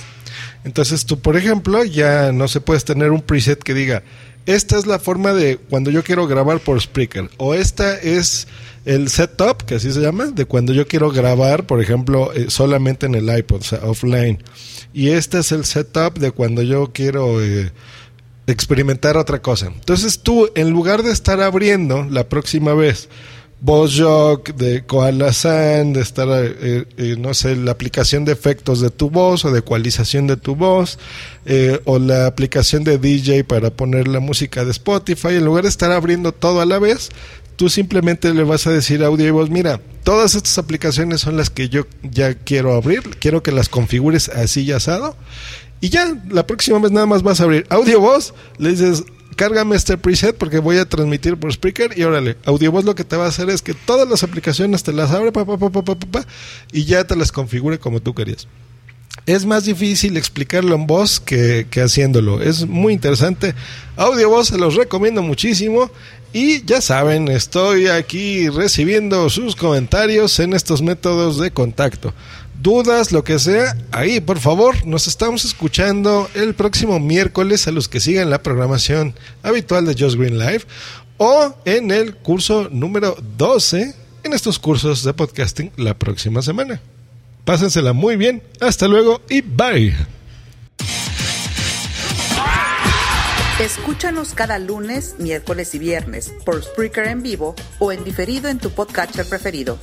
Entonces 0.65 1.05
tú, 1.05 1.19
por 1.19 1.37
ejemplo, 1.37 1.83
ya 1.85 2.31
no 2.31 2.47
se 2.47 2.59
puedes 2.59 2.83
tener 2.83 3.11
un 3.11 3.21
preset 3.21 3.61
que 3.61 3.75
diga, 3.75 4.03
esta 4.47 4.77
es 4.77 4.85
la 4.85 4.99
forma 4.99 5.33
de 5.33 5.57
cuando 5.57 5.91
yo 5.91 6.03
quiero 6.03 6.27
grabar 6.27 6.59
por 6.59 6.81
Spreaker 6.81 7.29
o 7.37 7.53
esta 7.53 7.97
es 7.97 8.47
el 8.83 9.09
setup, 9.09 9.63
que 9.63 9.75
así 9.75 9.91
se 9.91 10.01
llama, 10.01 10.25
de 10.25 10.45
cuando 10.45 10.73
yo 10.73 10.87
quiero 10.87 11.11
grabar, 11.11 11.65
por 11.65 11.81
ejemplo, 11.81 12.33
eh, 12.33 12.47
solamente 12.49 13.05
en 13.05 13.15
el 13.15 13.35
iPod, 13.35 13.61
o 13.61 13.63
sea, 13.63 13.79
offline. 13.83 14.43
Y 14.93 15.09
este 15.09 15.39
es 15.39 15.51
el 15.51 15.65
setup 15.65 16.17
de 16.17 16.31
cuando 16.31 16.61
yo 16.61 16.91
quiero 16.93 17.43
eh, 17.43 17.71
experimentar 18.47 19.17
otra 19.17 19.41
cosa. 19.41 19.67
Entonces 19.67 20.19
tú, 20.19 20.49
en 20.55 20.71
lugar 20.71 21.03
de 21.03 21.11
estar 21.11 21.41
abriendo 21.41 22.07
la 22.09 22.27
próxima 22.27 22.73
vez 22.73 23.09
VozJock, 23.65 24.53
de 24.53 24.83
Koala 24.85 25.33
Sand, 25.33 25.95
de 25.95 26.01
estar, 26.01 26.27
eh, 26.29 26.85
eh, 26.97 27.15
no 27.17 27.33
sé, 27.33 27.55
la 27.55 27.71
aplicación 27.71 28.23
de 28.23 28.31
efectos 28.31 28.79
de 28.79 28.91
tu 28.91 29.09
voz 29.09 29.43
o 29.43 29.51
de 29.51 29.59
ecualización 29.59 30.27
de 30.27 30.37
tu 30.37 30.55
voz, 30.55 30.99
eh, 31.45 31.81
o 31.85 31.97
la 31.97 32.27
aplicación 32.27 32.83
de 32.83 32.99
DJ 32.99 33.43
para 33.43 33.71
poner 33.71 34.07
la 34.07 34.19
música 34.19 34.63
de 34.63 34.71
Spotify. 34.71 35.29
En 35.29 35.45
lugar 35.45 35.63
de 35.63 35.69
estar 35.69 35.91
abriendo 35.91 36.31
todo 36.31 36.61
a 36.61 36.65
la 36.65 36.77
vez, 36.77 37.09
tú 37.55 37.69
simplemente 37.69 38.31
le 38.35 38.43
vas 38.43 38.67
a 38.67 38.71
decir 38.71 39.03
a 39.03 39.07
audio 39.07 39.27
y 39.27 39.31
voz, 39.31 39.49
mira, 39.49 39.81
todas 40.03 40.35
estas 40.35 40.59
aplicaciones 40.59 41.21
son 41.21 41.35
las 41.35 41.49
que 41.49 41.67
yo 41.67 41.87
ya 42.03 42.35
quiero 42.35 42.75
abrir, 42.75 43.01
quiero 43.19 43.41
que 43.41 43.51
las 43.51 43.67
configures 43.67 44.29
así 44.29 44.61
y 44.61 44.73
asado. 44.73 45.17
Y 45.81 45.89
ya, 45.89 46.15
la 46.29 46.45
próxima 46.45 46.77
vez 46.77 46.91
nada 46.91 47.07
más 47.07 47.23
vas 47.23 47.41
a 47.41 47.45
abrir 47.45 47.65
audio 47.69 47.99
voz, 47.99 48.35
le 48.59 48.69
dices, 48.69 49.03
cárgame 49.35 49.75
este 49.75 49.97
preset 49.97 50.35
porque 50.35 50.59
voy 50.59 50.77
a 50.77 50.85
transmitir 50.85 51.37
por 51.37 51.51
speaker 51.51 51.97
y 51.97 52.03
órale, 52.03 52.37
Audiovoz 52.45 52.85
lo 52.85 52.95
que 52.95 53.03
te 53.03 53.15
va 53.15 53.25
a 53.25 53.29
hacer 53.29 53.49
es 53.49 53.61
que 53.61 53.73
todas 53.73 54.07
las 54.07 54.23
aplicaciones 54.23 54.83
te 54.83 54.93
las 54.93 55.11
abre 55.11 55.31
pa, 55.31 55.45
pa, 55.45 55.57
pa, 55.57 56.25
y 56.71 56.85
ya 56.85 57.03
te 57.03 57.15
las 57.15 57.31
configure 57.31 57.79
como 57.79 57.99
tú 58.01 58.13
querías. 58.13 58.47
Es 59.25 59.45
más 59.45 59.65
difícil 59.65 60.17
explicarlo 60.17 60.75
en 60.75 60.87
voz 60.87 61.19
que, 61.19 61.67
que 61.69 61.81
haciéndolo. 61.81 62.41
Es 62.41 62.67
muy 62.67 62.93
interesante. 62.93 63.55
Audiovoz 63.95 64.49
se 64.49 64.57
los 64.57 64.75
recomiendo 64.75 65.21
muchísimo. 65.21 65.89
Y 66.33 66.65
ya 66.65 66.81
saben, 66.81 67.29
estoy 67.29 67.87
aquí 67.87 68.49
recibiendo 68.49 69.29
sus 69.29 69.55
comentarios 69.55 70.37
en 70.41 70.53
estos 70.53 70.81
métodos 70.81 71.39
de 71.39 71.51
contacto 71.51 72.13
dudas, 72.65 73.11
lo 73.11 73.23
que 73.23 73.37
sea, 73.37 73.77
ahí 73.91 74.19
por 74.19 74.39
favor, 74.39 74.87
nos 74.87 75.05
estamos 75.05 75.45
escuchando 75.45 76.27
el 76.33 76.55
próximo 76.55 76.99
miércoles 76.99 77.67
a 77.67 77.71
los 77.71 77.87
que 77.87 77.99
sigan 77.99 78.31
la 78.31 78.41
programación 78.41 79.13
habitual 79.43 79.85
de 79.85 79.93
Just 79.93 80.17
Green 80.17 80.39
Live 80.39 80.63
o 81.17 81.55
en 81.65 81.91
el 81.91 82.15
curso 82.15 82.67
número 82.71 83.17
12 83.37 83.93
en 84.23 84.33
estos 84.33 84.57
cursos 84.57 85.03
de 85.03 85.13
podcasting 85.13 85.73
la 85.77 85.93
próxima 85.93 86.41
semana. 86.41 86.81
Pásensela 87.43 87.93
muy 87.93 88.15
bien, 88.15 88.41
hasta 88.59 88.87
luego 88.87 89.21
y 89.29 89.41
bye. 89.41 90.14
Escúchanos 93.59 94.33
cada 94.33 94.59
lunes, 94.59 95.15
miércoles 95.17 95.73
y 95.75 95.79
viernes 95.79 96.33
por 96.45 96.61
Spreaker 96.61 97.07
en 97.07 97.23
vivo 97.23 97.55
o 97.79 97.93
en 97.93 98.03
diferido 98.03 98.49
en 98.49 98.59
tu 98.59 98.69
podcatcher 98.69 99.25
preferido. 99.29 99.79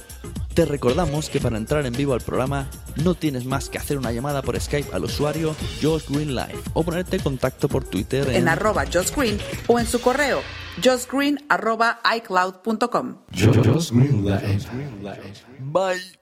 Te 0.52 0.66
recordamos 0.66 1.30
que 1.30 1.40
para 1.40 1.56
entrar 1.56 1.86
en 1.86 1.94
vivo 1.94 2.12
al 2.12 2.20
programa 2.20 2.68
no 3.02 3.14
tienes 3.14 3.46
más 3.46 3.70
que 3.70 3.78
hacer 3.78 3.96
una 3.96 4.12
llamada 4.12 4.42
por 4.42 4.60
Skype 4.60 4.94
al 4.94 5.04
usuario 5.04 5.56
Josh 5.80 6.04
Green 6.10 6.34
Live 6.34 6.60
o 6.74 6.82
ponerte 6.82 7.16
en 7.16 7.22
contacto 7.22 7.70
por 7.70 7.84
Twitter 7.84 8.28
en, 8.28 8.46
arroba 8.46 8.84
Josh 8.92 9.10
Green 9.16 9.38
o 9.66 9.78
en 9.78 9.86
su 9.86 10.02
correo 10.02 10.42
joshgreen 10.84 11.38
arroba 11.48 12.00
icloud.com. 12.14 13.16
Bye. 15.60 16.21